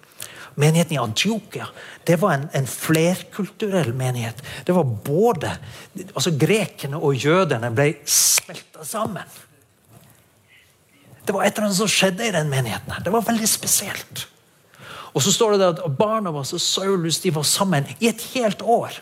Menigheten 0.56 0.93
i 0.93 1.01
Antiokia 1.01 1.67
det 2.06 2.19
var 2.21 2.36
en, 2.36 2.43
en, 2.53 2.67
flerkulturell 2.67 3.93
menighet. 3.97 4.43
Det 4.65 4.75
var 4.75 4.84
både 4.84 5.56
altså 6.13 6.34
Grekerne 6.38 6.99
og 7.01 7.17
jødene 7.17 7.71
ble 7.73 7.88
smelta 8.06 8.86
sammen. 8.86 9.39
Det 11.23 11.34
var 11.34 11.45
et 11.45 11.56
eller 11.56 11.69
annet 11.69 11.79
som 11.79 11.89
skjedde 11.89 12.27
i 12.27 12.36
den 12.36 12.51
menigheten. 12.51 12.91
her. 12.91 13.01
Det 13.01 13.13
var 13.13 13.25
veldig 13.25 13.49
spesielt. 13.49 14.27
Og 15.13 15.23
så 15.23 15.32
står 15.32 15.58
det 15.58 15.71
at 15.71 15.97
Barnabas 15.97 16.53
og 16.53 16.62
Saulus 16.62 17.21
de 17.23 17.32
var 17.34 17.45
sammen 17.47 17.88
i 17.99 18.10
et 18.10 18.21
helt 18.34 18.62
år. 18.62 18.97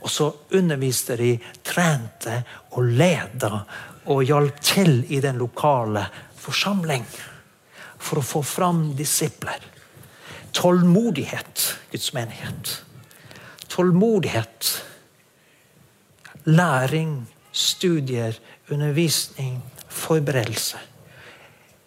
Og 0.00 0.10
så 0.10 0.30
underviste 0.54 1.16
de, 1.16 1.36
trente 1.64 2.42
og 2.76 2.84
leda 2.98 3.62
og 4.06 4.22
hjalp 4.26 4.60
til 4.62 5.00
i 5.12 5.20
den 5.22 5.38
lokale 5.40 6.06
forsamling 6.38 7.06
for 7.98 8.20
å 8.20 8.26
få 8.26 8.42
fram 8.46 8.90
disipler. 8.98 9.62
Tålmodighet, 10.56 11.64
Guds 11.90 12.12
menighet. 12.16 12.72
Tålmodighet. 13.68 14.70
Læring, 16.44 17.26
studier, 17.52 18.38
undervisning, 18.70 19.58
forberedelse. 19.88 20.78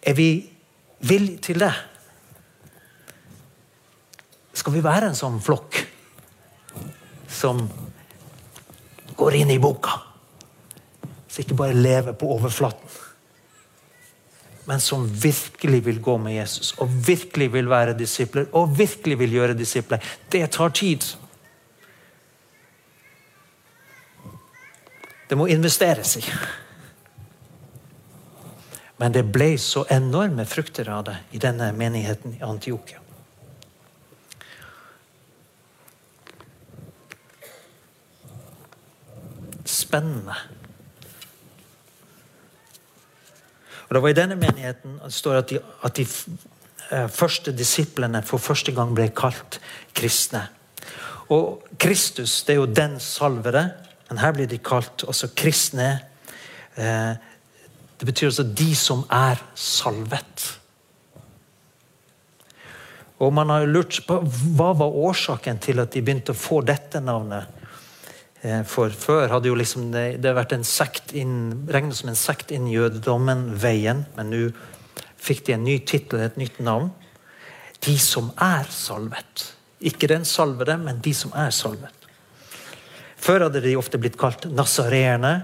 Er 0.02 0.14
vi 0.14 0.50
villige 1.00 1.38
til 1.38 1.64
det? 1.64 1.72
Skal 4.52 4.76
vi 4.76 4.84
være 4.84 5.10
en 5.10 5.16
sånn 5.18 5.40
flokk 5.40 5.80
som 7.30 7.64
går 9.16 9.40
inn 9.40 9.52
i 9.54 9.60
boka. 9.62 10.09
Ikke 11.40 11.56
bare 11.56 11.76
lever 11.76 12.12
på 12.12 12.28
overflaten. 12.36 12.98
Men 14.68 14.80
som 14.80 15.06
virkelig 15.08 15.80
vil 15.86 16.00
gå 16.04 16.16
med 16.20 16.36
Jesus 16.36 16.74
og 16.78 16.92
virkelig 17.06 17.48
vil 17.52 17.70
være 17.70 17.96
disipler 17.98 18.46
og 18.52 18.76
virkelig 18.78 19.18
vil 19.18 19.32
gjøre 19.38 19.58
disipler. 19.58 20.04
Det 20.32 20.44
tar 20.52 20.68
tid. 20.68 21.06
Det 25.30 25.38
må 25.38 25.46
investeres 25.46 26.16
i. 26.20 26.24
Men 29.00 29.14
det 29.14 29.24
ble 29.32 29.54
så 29.58 29.86
enorme 29.90 30.44
frukter 30.46 30.90
av 30.92 31.06
det 31.08 31.16
i 31.32 31.40
denne 31.40 31.72
menigheten 31.72 32.36
i 32.36 32.42
Antiokia. 32.44 33.00
spennende. 39.90 40.34
Og 43.90 43.94
Det 43.94 44.02
var 44.02 44.12
i 44.12 44.14
denne 44.14 44.36
menigheten 44.38 45.00
det 45.02 45.10
står 45.10 45.40
at 45.40 45.48
de, 45.50 45.58
at 45.82 45.96
de 45.98 46.04
eh, 46.06 47.08
første 47.10 47.50
disiplene 47.50 48.22
for 48.22 48.38
første 48.38 48.70
gang 48.70 48.92
ble 48.94 49.08
kalt 49.10 49.58
kristne. 49.98 50.44
Og 51.34 51.64
Kristus 51.74 52.36
det 52.46 52.54
er 52.54 52.60
jo 52.60 52.68
den 52.70 53.00
salvede, 53.02 53.64
men 54.06 54.22
her 54.22 54.36
blir 54.36 54.46
de 54.46 54.60
kalt 54.62 55.02
også 55.10 55.32
kristne. 55.34 55.88
Eh, 56.78 57.18
det 57.98 58.06
betyr 58.06 58.30
altså 58.30 58.46
de 58.46 58.70
som 58.78 59.02
er 59.10 59.42
salvet. 59.58 60.46
Og 63.18 63.34
man 63.34 63.50
har 63.50 63.66
lurt 63.66 63.98
på 64.06 64.22
Hva 64.22 64.70
var 64.78 65.00
årsaken 65.10 65.58
til 65.58 65.82
at 65.82 65.90
de 65.90 66.02
begynte 66.02 66.30
å 66.30 66.38
få 66.38 66.62
dette 66.62 67.02
navnet? 67.02 67.59
Eh, 68.40 68.62
for 68.64 68.92
før 68.96 69.28
hadde 69.34 69.50
jo 69.50 69.58
liksom 69.58 69.90
det, 69.92 70.22
det 70.24 70.32
vært 70.36 70.54
en 70.56 70.64
sekt 70.64 71.12
inn, 71.16 71.66
regnet 71.68 71.98
som 71.98 72.08
en 72.12 72.18
sekt 72.18 72.52
inn 72.56 72.70
jødedommen, 72.70 73.50
Veien. 73.60 74.06
Men 74.16 74.32
nå 74.32 74.42
fikk 75.20 75.44
de 75.46 75.56
en 75.56 75.66
ny 75.66 75.78
tittel, 75.84 76.24
et 76.24 76.40
nytt 76.40 76.60
navn. 76.64 76.88
De 77.84 77.96
som 78.00 78.30
er 78.40 78.68
salvet. 78.72 79.50
Ikke 79.80 80.08
den 80.08 80.26
salvede, 80.28 80.76
men 80.80 81.00
de 81.04 81.12
som 81.16 81.32
er 81.36 81.52
salvet. 81.54 82.08
Før 83.20 83.46
hadde 83.46 83.60
de 83.64 83.76
ofte 83.76 84.00
blitt 84.00 84.16
kalt 84.20 84.46
nasareerne. 84.48 85.34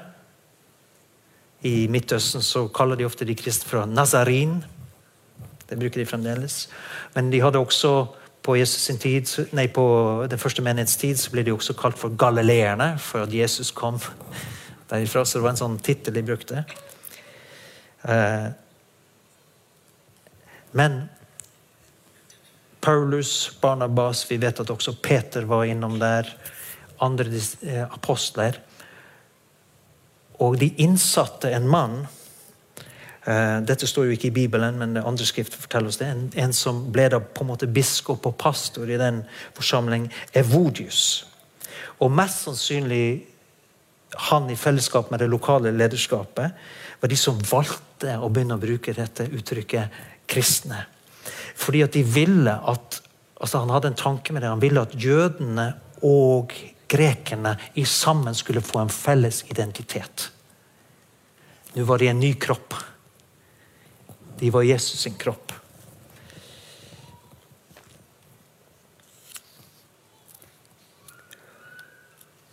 I 1.69 1.89
Midtøsten 1.93 2.45
så 2.45 2.67
kaller 2.73 2.97
de 2.97 3.05
ofte 3.09 3.27
de 3.29 3.37
kristne 3.37 3.69
for 3.69 3.89
nazarin. 3.89 4.63
Det 5.67 5.77
bruker 5.77 6.01
de 6.01 6.09
fremdeles. 6.09 6.67
Men 7.17 7.29
de 7.33 7.43
hadde 7.45 7.61
også 7.61 7.93
på, 8.47 8.55
tid, 9.03 9.31
nei, 9.59 9.67
på 9.69 9.87
den 10.31 10.39
første 10.39 10.63
menighets 10.63 10.97
tid 11.01 11.19
så 11.19 11.33
ble 11.35 11.43
de 11.47 11.55
også 11.55 11.75
kalt 11.79 11.99
for 11.99 12.15
galileerne, 12.19 12.93
for 13.03 13.27
at 13.27 13.35
Jesus 13.35 13.73
kom 13.75 13.99
derifra. 14.91 15.25
Så 15.25 15.39
det 15.39 15.47
var 15.47 15.55
en 15.57 15.61
sånn 15.65 15.81
tittel 15.83 16.15
de 16.15 16.23
brukte. 16.27 16.63
Eh, 18.07 18.47
men 20.79 21.01
Paulus, 22.87 23.33
Barnabas, 23.61 24.23
vi 24.31 24.39
vet 24.39 24.61
at 24.63 24.71
også 24.71 24.95
Peter 25.03 25.49
var 25.49 25.67
innom 25.67 25.99
der. 25.99 26.31
Andre 27.03 27.41
eh, 27.67 27.83
apostler. 27.83 28.61
Og 30.39 30.59
de 30.61 30.71
innsatte 30.85 31.51
en 31.51 31.67
mann 31.67 32.05
dette 33.27 33.89
står 33.91 34.07
jo 34.07 34.15
ikke 34.15 34.29
i 34.29 34.37
Bibelen, 34.37 34.77
men 34.79 34.93
det 34.95 35.03
andre 35.03 35.27
skrifter 35.27 35.59
forteller 35.59 35.91
oss 35.91 35.99
det. 35.99 36.07
En, 36.13 36.27
en, 36.45 36.53
som 36.55 36.85
ble 36.95 37.09
da 37.11 37.19
på 37.19 37.43
en 37.43 37.49
måte 37.49 37.67
biskop 37.67 38.27
og 38.29 38.37
pastor 38.39 38.87
i 38.87 38.99
den 39.01 39.25
forsamling, 39.57 40.07
Evodius. 40.39 41.25
Og 41.99 42.13
mest 42.15 42.45
sannsynlig 42.47 43.27
han 44.31 44.51
i 44.51 44.57
fellesskap 44.57 45.11
med 45.11 45.21
det 45.21 45.31
lokale 45.31 45.73
lederskapet, 45.75 46.55
var 47.01 47.11
de 47.11 47.19
som 47.19 47.41
valgte 47.51 48.15
å 48.17 48.31
begynne 48.33 48.57
å 48.57 48.63
bruke 48.63 48.95
dette 48.97 49.27
uttrykket 49.27 49.99
kristne. 50.31 50.85
Fordi 51.57 51.83
at 51.85 51.97
de 51.97 52.05
ville 52.07 52.53
at 52.53 53.03
altså 53.37 53.59
Han 53.59 53.71
hadde 53.71 53.91
en 53.91 53.99
tanke 54.01 54.33
med 54.33 54.43
det. 54.43 54.49
Han 54.49 54.63
ville 54.63 54.81
at 54.81 54.95
jødene 54.97 55.67
og 56.09 56.55
grekerne 56.89 57.57
i 57.75 57.85
sammen 57.85 58.35
skulle 58.35 58.63
få 58.65 58.81
en 58.81 58.93
felles 58.93 59.43
identitet. 59.51 60.31
Nå 61.75 61.85
var 61.85 62.01
de 62.01 62.09
en 62.09 62.21
ny 62.21 62.33
kropp. 62.41 62.73
De 64.39 64.51
var 64.51 64.63
Jesus 64.63 65.01
sin 65.01 65.15
kropp. 65.15 65.53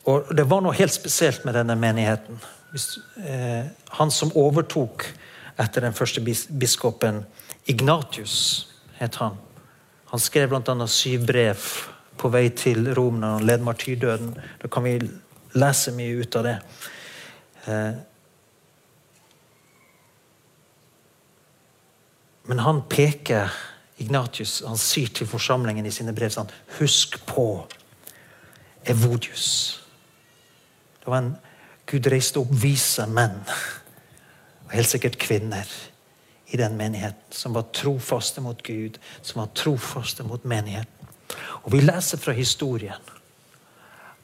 Og 0.03 0.35
Det 0.35 0.43
var 0.43 0.63
noe 0.63 0.75
helt 0.75 0.93
spesielt 0.93 1.45
med 1.47 1.55
denne 1.55 1.75
menigheten. 1.79 2.39
Eh, 3.23 3.65
han 3.99 4.11
som 4.11 4.33
overtok 4.35 5.05
etter 5.61 5.85
den 5.85 5.95
første 5.95 6.21
biskopen, 6.49 7.23
Ignatius, 7.69 8.67
het 8.97 9.15
han. 9.21 9.37
Han 10.11 10.19
skrev 10.19 10.49
bl.a. 10.51 10.87
syv 10.87 11.27
brev 11.27 11.67
på 12.19 12.29
vei 12.33 12.49
til 12.57 12.89
Rom 12.93 13.21
når 13.21 13.37
han 13.37 13.45
led 13.47 13.63
martyrdøden. 13.65 14.33
Da 14.61 14.71
kan 14.71 14.83
vi 14.83 14.97
lese 15.55 15.93
mye 15.95 16.19
ut 16.19 16.35
av 16.39 16.49
det. 16.49 16.57
Men 22.49 22.59
han 22.59 22.81
peker 22.89 23.51
Ignatius 24.01 24.63
han 24.65 24.79
sier 24.79 25.11
til 25.13 25.29
forsamlingen 25.29 25.85
i 25.85 25.93
sine 25.93 26.15
brev 26.15 26.33
sånn 26.33 26.49
Husk 26.79 27.19
på 27.29 27.45
Evodius. 28.89 29.79
Det 30.99 31.11
var 31.11 31.21
en 31.21 31.33
Gud 31.87 32.07
reiste 32.11 32.41
opp 32.41 32.51
vise 32.63 33.05
menn, 33.11 33.37
og 34.65 34.73
helt 34.73 34.89
sikkert 34.89 35.19
kvinner, 35.21 35.67
i 36.53 36.57
den 36.57 36.77
menigheten. 36.77 37.33
Som 37.33 37.55
var 37.57 37.71
trofaste 37.73 38.41
mot 38.41 38.59
Gud, 38.63 38.99
som 39.21 39.41
var 39.41 39.53
trofaste 39.57 40.23
mot 40.23 40.43
menigheten. 40.45 41.07
Og 41.63 41.71
Vi 41.73 41.79
leser 41.81 42.21
fra 42.21 42.35
historien 42.37 43.11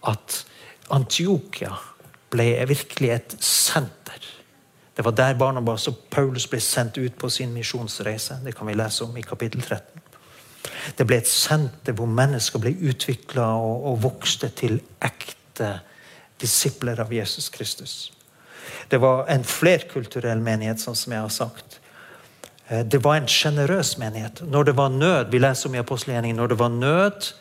at 0.06 0.44
Antiokia 0.94 1.74
ble 2.30 2.52
virkelig 2.70 3.10
et 3.16 3.36
senter. 3.44 4.22
Det 5.00 5.06
var 5.06 5.12
der 5.16 5.34
Barnabas 5.40 5.88
og 5.88 5.96
Paulus 6.12 6.44
ble 6.52 6.60
sendt 6.60 6.98
ut 7.00 7.14
på 7.16 7.30
sin 7.32 7.54
misjonsreise. 7.56 8.36
Det 8.44 8.52
kan 8.52 8.68
vi 8.68 8.74
lese 8.76 9.06
om 9.06 9.14
i 9.16 9.22
kapittel 9.24 9.62
13. 9.64 10.02
Det 10.98 11.06
ble 11.08 11.22
et 11.22 11.30
senter 11.32 11.96
hvor 11.96 12.10
mennesker 12.12 12.60
ble 12.60 12.74
utvikla 12.92 13.46
og, 13.56 13.86
og 13.88 14.02
vokste 14.04 14.50
til 14.60 14.82
ekte 15.00 15.70
disipler 16.44 17.00
av 17.00 17.16
Jesus 17.16 17.48
Kristus. 17.48 17.94
Det 18.92 19.00
var 19.00 19.24
en 19.32 19.48
flerkulturell 19.48 20.44
menighet, 20.44 20.84
sånn 20.84 21.00
som 21.00 21.16
jeg 21.16 21.24
har 21.24 21.32
sagt. 21.32 21.80
Eh, 22.68 22.84
det 22.84 23.00
var 23.00 23.22
en 23.22 23.32
sjenerøs 23.32 23.96
menighet. 24.04 24.44
Når 24.52 24.68
det 24.68 24.78
var 24.82 24.92
nød, 24.92 25.32
vi 25.32 25.40
leser 25.40 25.72
om 25.72 25.80
i 25.80 25.86
apostelgjerningen, 25.86 26.44
når 26.44 26.58
det 26.58 26.60
var 26.60 26.76
nød, 26.76 27.34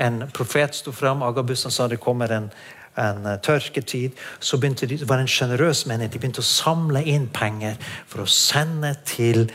en 0.00 0.22
profet 0.32 0.80
sto 0.80 0.96
fram, 0.96 1.20
Agabus 1.28 1.68
sa 1.68 1.92
det 1.92 2.00
kommer 2.00 2.32
en, 2.32 2.48
en 3.00 3.26
eh, 3.26 3.38
tørketid, 3.44 4.18
så 4.40 4.58
begynte 4.60 4.86
de, 4.86 4.98
det 5.00 5.08
var 5.08 5.22
en 5.22 5.30
sjenerøs 5.30 5.84
menighet. 5.88 6.12
De 6.12 6.20
begynte 6.22 6.44
å 6.44 6.48
samle 6.48 7.04
inn 7.08 7.28
penger 7.32 7.78
for 8.10 8.24
å 8.24 8.30
sende 8.30 8.94
til 9.08 9.46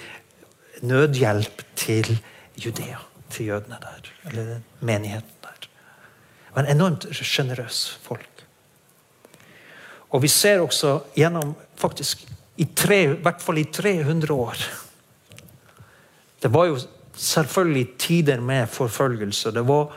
nødhjelp 0.85 1.63
til 1.77 2.17
Judea. 2.57 3.03
Til 3.33 3.51
jødene 3.51 3.77
der, 3.83 4.09
eller 4.29 4.51
menigheten 4.79 5.43
der. 5.43 5.67
Det 5.67 6.55
var 6.55 6.63
en 6.63 6.77
enormt 6.77 7.09
sjenerøs 7.11 7.81
folk. 8.05 8.43
Og 10.15 10.23
vi 10.23 10.29
ser 10.31 10.63
også 10.63 10.93
gjennom 11.17 11.51
faktisk 11.77 12.23
i 12.57 12.65
tre, 12.75 13.01
i 13.03 13.17
hvert 13.21 13.43
fall 13.43 13.59
i 13.61 13.67
300 13.69 14.33
år 14.33 14.61
Det 16.41 16.49
var 16.53 16.69
jo 16.69 16.77
selvfølgelig 17.17 17.87
tider 17.97 18.39
med 18.41 18.67
forfølgelse. 18.69 19.51
Det 19.51 19.67
var, 19.67 19.93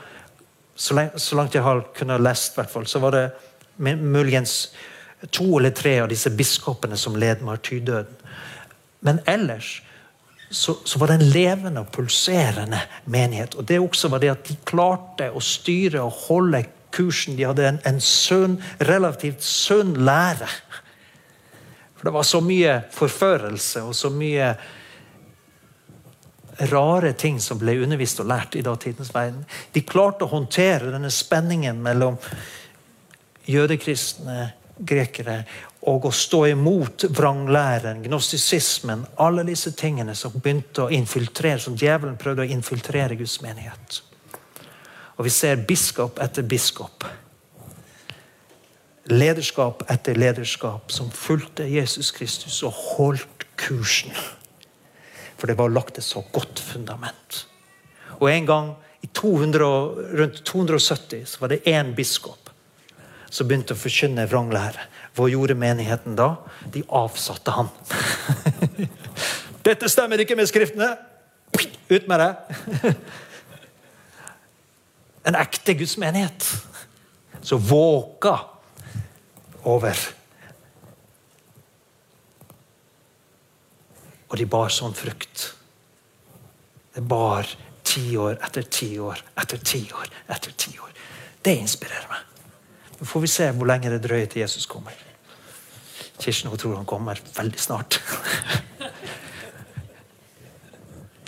så, 0.80 0.94
langt, 1.36 1.54
jeg 1.54 1.62
har 1.62 1.82
kunnet 1.96 2.22
lest, 2.24 2.56
så 2.86 2.98
var 2.98 3.12
det 3.12 3.24
muligens 4.00 4.72
to 5.28 5.58
eller 5.58 5.74
tre 5.76 5.98
av 6.00 6.08
disse 6.08 6.30
biskopene 6.32 6.96
som 6.96 7.18
led 7.20 7.42
martyrdøden. 7.44 8.16
Men 9.04 9.20
ellers 9.28 9.82
så, 10.50 10.78
så, 10.84 10.98
var 10.98 11.10
det 11.10 11.18
en 11.20 11.30
levende 11.30 11.84
og 11.84 11.92
pulserende 11.92 12.80
menighet. 13.04 13.54
Og 13.54 13.68
det 13.68 13.78
også 13.80 14.08
var 14.08 14.22
det 14.24 14.32
at 14.32 14.48
de 14.48 14.56
klarte 14.66 15.28
å 15.30 15.42
styre 15.44 16.02
og 16.02 16.16
holde 16.26 16.64
kursen. 16.96 17.36
De 17.36 17.46
hadde 17.46 17.68
en, 17.68 17.78
en 17.86 18.00
sunn, 18.00 18.56
relativt 18.88 19.44
sunn 19.46 19.94
lære. 20.00 20.48
For 21.96 22.08
det 22.08 22.16
var 22.16 22.26
så 22.26 22.40
mye 22.40 22.80
forførelse 22.96 23.84
og 23.84 23.94
så 23.94 24.10
mye 24.10 24.54
rare 26.68 27.12
ting 27.12 27.40
som 27.40 27.58
ble 27.58 27.78
undervist 27.80 28.20
og 28.20 28.28
lært 28.30 28.56
i 28.58 28.64
datidens 28.64 29.12
verden. 29.14 29.44
De 29.72 29.82
klarte 29.86 30.26
å 30.26 30.32
håndtere 30.32 30.92
denne 30.92 31.10
spenningen 31.14 31.80
mellom 31.82 32.18
jødekristne, 33.48 34.50
grekere 34.80 35.42
og 35.88 36.06
å 36.08 36.12
stå 36.12 36.42
imot 36.50 37.06
vranglæren, 37.16 38.02
gnostisismen, 38.04 39.06
alle 39.20 39.44
disse 39.48 39.72
tingene 39.76 40.14
som 40.16 40.34
begynte 40.36 40.84
å 40.84 40.92
infiltrere, 40.92 41.60
som 41.60 41.76
djevelen 41.76 42.18
prøvde 42.20 42.44
å 42.44 42.52
infiltrere 42.52 43.16
Guds 43.20 43.38
menighet. 43.44 44.02
Og 45.16 45.26
vi 45.28 45.32
ser 45.32 45.60
biskop 45.68 46.20
etter 46.20 46.44
biskop. 46.48 47.04
Lederskap 49.10 49.82
etter 49.90 50.16
lederskap 50.20 50.92
som 50.92 51.10
fulgte 51.12 51.66
Jesus 51.68 52.12
Kristus 52.16 52.60
og 52.64 52.76
holdt 52.76 53.48
kursen. 53.60 54.12
For 55.40 55.48
det 55.48 55.56
var 55.56 55.72
lagt 55.72 55.98
et 55.98 56.04
så 56.04 56.20
godt 56.34 56.60
fundament. 56.60 57.44
Og 58.20 58.28
en 58.28 58.46
gang 58.48 58.70
i 59.00 59.08
200, 59.16 59.64
rundt 60.20 60.42
270 60.44 61.24
så 61.32 61.40
var 61.40 61.54
det 61.54 61.64
én 61.68 61.94
biskop 61.96 62.50
som 63.30 63.48
begynte 63.48 63.76
å 63.76 63.78
forkynne 63.78 64.26
vranglære. 64.28 64.84
Hva 65.16 65.28
gjorde 65.30 65.56
menigheten 65.58 66.18
da? 66.18 66.34
De 66.74 66.82
avsatte 66.86 67.54
han. 67.54 67.70
Dette 69.66 69.88
stemmer 69.90 70.22
ikke 70.22 70.36
med 70.38 70.50
Skriftene! 70.50 70.92
Ut 71.90 72.06
med 72.10 72.20
det! 72.22 72.94
En 75.28 75.36
ekte 75.36 75.74
gudsmenighet 75.76 76.46
som 77.44 77.60
våka 77.60 78.38
over. 79.68 79.98
Og 84.30 84.38
de 84.38 84.46
bar 84.46 84.70
sånn 84.72 84.94
frukt. 84.94 85.48
Det 86.94 87.02
bar 87.06 87.48
tiår 87.90 88.38
etter 88.38 88.66
tiår 88.70 89.22
etter 89.42 89.62
tiår 89.72 90.10
etter 90.30 90.54
tiår. 90.54 90.90
Det 91.42 91.54
inspirerer 91.58 92.08
meg. 92.10 92.26
Nå 93.00 93.08
får 93.08 93.24
vi 93.24 93.30
se 93.32 93.48
hvor 93.56 93.70
lenge 93.70 93.90
det 93.92 94.02
drøyer 94.04 94.28
til 94.30 94.42
Jesus 94.44 94.66
kommer. 94.70 94.94
Kirsten 96.20 96.50
hun 96.52 96.60
tror 96.60 96.76
han 96.76 96.88
kommer 96.88 97.20
veldig 97.36 97.60
snart. 97.60 98.00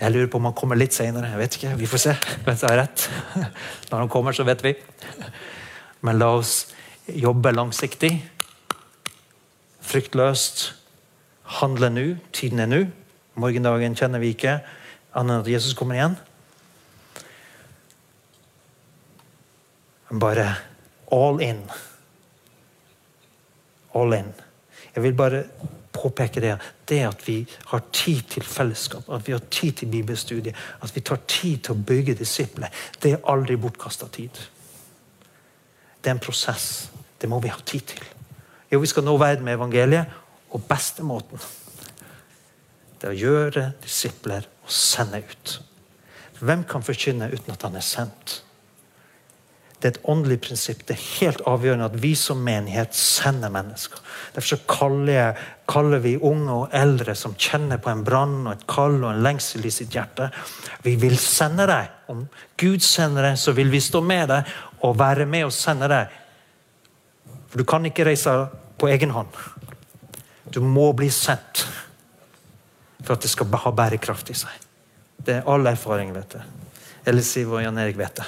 Jeg 0.02 0.10
lurer 0.10 0.26
på 0.26 0.40
om 0.40 0.48
han 0.50 0.56
kommer 0.58 0.76
litt 0.78 0.94
seinere. 0.96 1.30
Vi 1.78 1.86
får 1.86 2.00
se 2.02 2.12
hvem 2.42 2.56
som 2.58 2.72
har 2.72 2.80
rett. 2.82 3.06
Når 3.90 3.98
han 4.00 4.10
kommer, 4.10 4.34
så 4.34 4.42
vet 4.44 4.64
vi. 4.66 4.74
Men 6.02 6.18
la 6.18 6.32
oss 6.40 6.72
jobbe 7.06 7.52
langsiktig. 7.54 8.10
Fryktløst. 9.86 10.81
Handle 11.44 11.90
nå. 11.90 12.06
Tiden 12.32 12.62
er 12.62 12.70
nå. 12.70 12.82
Morgendagen 13.34 13.96
kjenner 13.96 14.20
vi 14.20 14.34
ikke, 14.34 14.58
annet 15.16 15.38
enn 15.38 15.44
at 15.44 15.48
Jesus 15.48 15.76
kommer 15.76 15.96
igjen. 15.96 16.16
Bare 20.12 20.50
all 21.12 21.40
in. 21.40 21.62
All 23.96 24.12
in. 24.16 24.28
Jeg 24.92 25.02
vil 25.06 25.16
bare 25.16 25.44
påpeke 25.92 26.40
det. 26.44 26.58
Det 26.88 27.00
at 27.06 27.24
vi 27.28 27.38
har 27.66 27.84
tid 27.92 28.22
til 28.34 28.44
fellesskap, 28.44 29.08
at 29.08 29.26
vi 29.26 29.32
har 29.32 29.44
tid 29.50 29.72
til 29.72 29.88
bibelstudiet, 29.88 30.56
at 30.82 30.96
vi 30.96 31.00
tar 31.00 31.20
tid 31.28 31.64
til 31.64 31.76
å 31.76 31.84
bygge 31.88 32.18
disipler, 32.20 32.72
det 33.00 33.14
er 33.14 33.28
aldri 33.32 33.56
bortkasta 33.56 34.08
tid. 34.12 34.42
Det 36.02 36.10
er 36.10 36.16
en 36.16 36.24
prosess. 36.24 36.90
Det 37.20 37.30
må 37.30 37.40
vi 37.40 37.52
ha 37.52 37.60
tid 37.64 37.86
til. 37.94 38.04
Jo, 38.72 38.80
vi 38.80 38.88
skal 38.90 39.04
nå 39.04 39.16
verden 39.20 39.44
med 39.44 39.54
evangeliet, 39.54 40.20
og 40.52 40.64
beste 40.68 41.04
måten 41.06 41.40
det 43.02 43.08
er 43.10 43.16
å 43.16 43.18
gjøre 43.18 43.62
disipler 43.82 44.44
og 44.62 44.70
sende 44.70 45.18
ut. 45.26 45.52
Hvem 46.38 46.62
kan 46.70 46.84
forkynne 46.86 47.32
uten 47.32 47.50
at 47.50 47.64
han 47.66 47.74
er 47.74 47.82
sendt? 47.82 48.34
Det 49.82 49.88
er 49.88 49.96
et 49.96 50.04
åndelig 50.06 50.36
prinsipp. 50.44 50.84
Det 50.86 50.94
er 50.94 51.06
helt 51.18 51.40
avgjørende 51.50 51.88
at 51.90 51.96
vi 51.98 52.12
som 52.14 52.38
menighet 52.46 52.94
sender 52.94 53.50
mennesker. 53.50 53.98
Derfor 54.36 54.60
kaller, 54.70 55.40
kaller, 55.66 55.98
vi 56.04 56.12
unge 56.14 56.54
og 56.54 56.76
eldre 56.78 57.16
som 57.18 57.34
kjenner 57.34 57.82
på 57.82 57.90
en 57.90 58.04
brann 58.06 58.36
og 58.44 58.52
et 58.52 58.62
kall 58.70 59.00
og 59.00 59.08
en 59.10 59.24
lengsel 59.26 59.66
i 59.66 59.74
sitt 59.74 59.98
hjerte. 59.98 60.30
Vi 60.86 60.94
vil 61.02 61.18
sende 61.18 61.66
deg. 61.66 61.90
Om 62.14 62.22
Gud 62.62 62.86
sender 62.86 63.32
deg, 63.32 63.42
så 63.42 63.56
vil 63.58 63.74
vi 63.74 63.82
stå 63.82 64.04
med 64.06 64.30
deg 64.30 64.54
og 64.86 64.94
være 65.02 65.26
med 65.26 65.48
og 65.48 65.56
sende 65.58 65.90
deg. 65.90 66.14
For 67.50 67.58
du 67.58 67.66
kan 67.66 67.90
ikke 67.90 68.06
reise 68.06 68.36
på 68.78 68.94
egen 68.94 69.10
hånd. 69.18 69.34
Du 70.52 70.60
må 70.60 70.90
bli 70.96 71.08
sendt 71.12 71.64
for 73.02 73.16
at 73.16 73.24
det 73.24 73.30
skal 73.32 73.50
ha 73.64 73.72
bærekraft 73.74 74.30
i 74.30 74.36
seg. 74.36 74.66
Det 75.22 75.38
er 75.38 75.48
all 75.48 75.66
erfaring, 75.70 76.12
vet 76.14 76.36
du. 76.36 76.42
Eller 77.08 77.24
Siv 77.26 77.54
og 77.54 77.62
Jan 77.62 77.78
Erik 77.80 77.98
vet 77.98 78.20
det. 78.20 78.26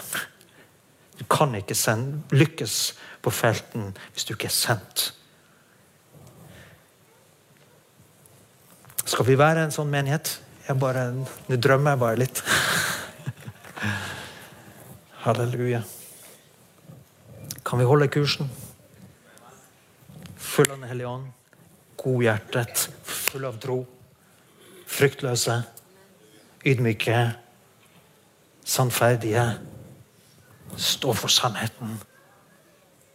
Du 1.18 1.24
kan 1.30 1.54
ikke 1.54 1.76
sende, 1.78 2.22
lykkes 2.34 2.94
på 3.22 3.30
felten 3.30 3.92
hvis 4.12 4.26
du 4.26 4.34
ikke 4.34 4.50
er 4.50 4.56
sendt. 4.56 5.12
Skal 9.04 9.28
vi 9.28 9.36
være 9.38 9.66
en 9.66 9.74
sånn 9.74 9.92
menighet? 9.92 10.38
Jeg 10.64 10.80
bare, 10.80 11.10
Nå 11.12 11.58
drømmer 11.60 11.92
jeg 11.92 12.00
bare 12.00 12.20
litt. 12.22 12.40
Halleluja. 15.26 15.82
Kan 17.64 17.80
vi 17.80 17.88
holde 17.88 18.08
kursen? 18.08 18.48
Full 20.36 20.70
av 20.70 20.78
Den 20.78 20.88
hellige 20.88 21.10
ånd, 21.10 21.28
godhjertet, 22.04 22.88
full 23.04 23.46
av 23.48 23.58
tro. 23.62 23.78
Fryktløse, 24.94 25.56
ydmyke, 26.68 27.20
sannferdige. 28.64 29.46
Stå 30.76 31.14
for 31.16 31.32
sannheten. 31.32 31.96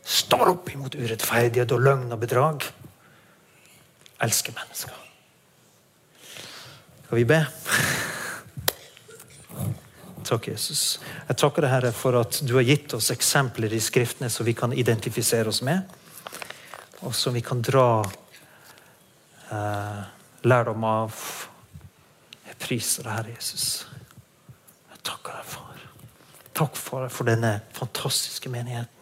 Står 0.04 0.56
opp 0.56 0.72
imot 0.74 0.98
urettferdighet 0.98 1.72
og 1.76 1.86
løgn 1.86 2.16
og 2.16 2.22
bedrag. 2.24 2.66
Elsker 4.26 4.56
mennesker. 4.58 5.06
Skal 7.06 7.18
vi 7.18 7.26
be? 7.30 7.40
Takk, 10.30 10.52
Jesus. 10.52 11.00
Jeg 11.26 11.38
takker 11.42 11.66
deg, 11.66 11.72
Herre, 11.74 11.92
for 11.96 12.20
at 12.20 12.42
du 12.46 12.52
har 12.60 12.66
gitt 12.68 12.94
oss 12.94 13.10
eksempler 13.10 13.74
i 13.74 13.80
Skriftene 13.82 14.30
som 14.30 14.46
vi 14.46 14.54
kan 14.54 14.76
identifisere 14.78 15.50
oss 15.50 15.64
med, 15.66 15.90
og 17.02 17.16
som 17.18 17.34
vi 17.34 17.42
kan 17.42 17.64
dra 17.66 18.04
eh, 19.52 20.04
lærdom 20.44 20.84
av. 20.88 21.24
Jeg 22.48 22.58
priser 22.62 23.06
deg, 23.06 23.16
Herre 23.18 23.36
Jesus. 23.36 23.68
Jeg 24.92 25.04
takker 25.08 25.38
deg, 25.38 25.50
far. 25.50 25.84
Takk 26.60 26.80
for, 26.80 27.10
for 27.14 27.30
denne 27.30 27.60
fantastiske 27.76 28.52
menigheten. 28.52 28.96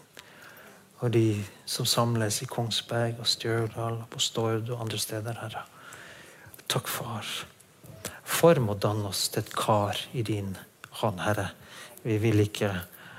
Og 0.97 1.11
de 1.13 1.43
som 1.69 1.85
samles 1.85 2.39
i 2.41 2.47
Kongsberg 2.49 3.19
og 3.21 3.27
Stjørdal 3.29 3.99
og 4.01 4.07
på 4.09 4.21
Stord 4.21 4.69
og 4.71 4.81
andre 4.81 4.97
steder, 4.97 5.37
Herre. 5.43 5.63
Takk, 6.67 6.89
far. 6.89 7.27
Form 8.27 8.71
og 8.73 8.81
danne 8.81 9.11
oss 9.11 9.27
til 9.29 9.45
et 9.45 9.53
kar 9.55 9.99
i 10.17 10.23
din 10.25 10.55
han, 11.01 11.19
Herre. 11.21 11.51
Vi 12.01 12.17
vil 12.21 12.41
ikke 12.41 12.71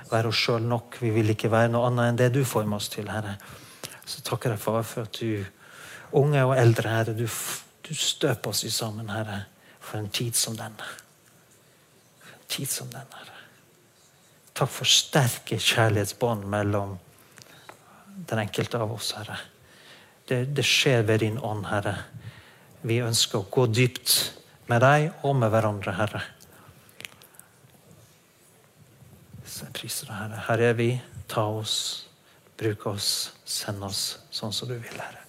være 0.09 0.31
oss 0.31 0.43
sjøl 0.43 0.65
nok. 0.67 0.99
Vi 1.01 1.13
vil 1.15 1.31
ikke 1.31 1.51
være 1.51 1.71
noe 1.71 1.87
annet 1.87 2.11
enn 2.11 2.19
det 2.19 2.29
du 2.35 2.43
former 2.47 2.81
oss 2.81 2.91
til, 2.91 3.07
Herre. 3.11 3.37
Så 4.03 4.25
takker 4.25 4.55
jeg, 4.55 4.61
Far, 4.61 4.83
for 4.83 5.07
at 5.07 5.21
du, 5.21 5.45
unge 6.17 6.43
og 6.45 6.55
eldre, 6.57 6.89
Herre, 6.89 7.13
du, 7.13 7.25
du 7.85 7.93
støper 7.95 8.53
oss 8.53 8.65
sammen, 8.73 9.09
Herre, 9.13 9.43
for 9.79 9.99
en 9.99 10.09
tid 10.13 10.37
som 10.37 10.57
denne. 10.57 10.87
For 12.21 12.33
en 12.35 12.47
tid 12.49 12.71
som 12.71 12.89
denne, 12.93 13.21
Herre. 13.21 13.37
Takk 14.59 14.71
for 14.73 14.89
sterke 14.89 15.59
kjærlighetsbånd 15.61 16.47
mellom 16.51 16.97
den 18.29 18.41
enkelte 18.41 18.81
av 18.81 18.91
oss, 18.97 19.13
Herre. 19.17 19.37
Det, 20.27 20.43
det 20.55 20.65
skjer 20.67 21.05
ved 21.07 21.23
din 21.23 21.39
ånd, 21.39 21.65
Herre. 21.69 21.95
Vi 22.81 22.99
ønsker 23.03 23.41
å 23.41 23.47
gå 23.51 23.65
dypt 23.71 24.17
med 24.69 24.83
deg 24.83 25.25
og 25.25 25.39
med 25.39 25.53
hverandre, 25.53 25.95
Herre. 25.95 26.25
Så 29.45 29.65
jeg 29.65 29.75
priser 29.79 30.11
deg, 30.11 30.19
Herre. 30.19 30.43
Her 30.49 30.65
er 30.69 30.77
vi. 30.77 30.91
Ta 31.29 31.45
oss, 31.49 31.79
bruk 32.57 32.85
oss, 32.89 33.09
send 33.45 33.83
oss 33.85 34.03
sånn 34.33 34.53
som 34.55 34.69
du 34.69 34.77
vil, 34.77 34.99
Herre. 34.99 35.28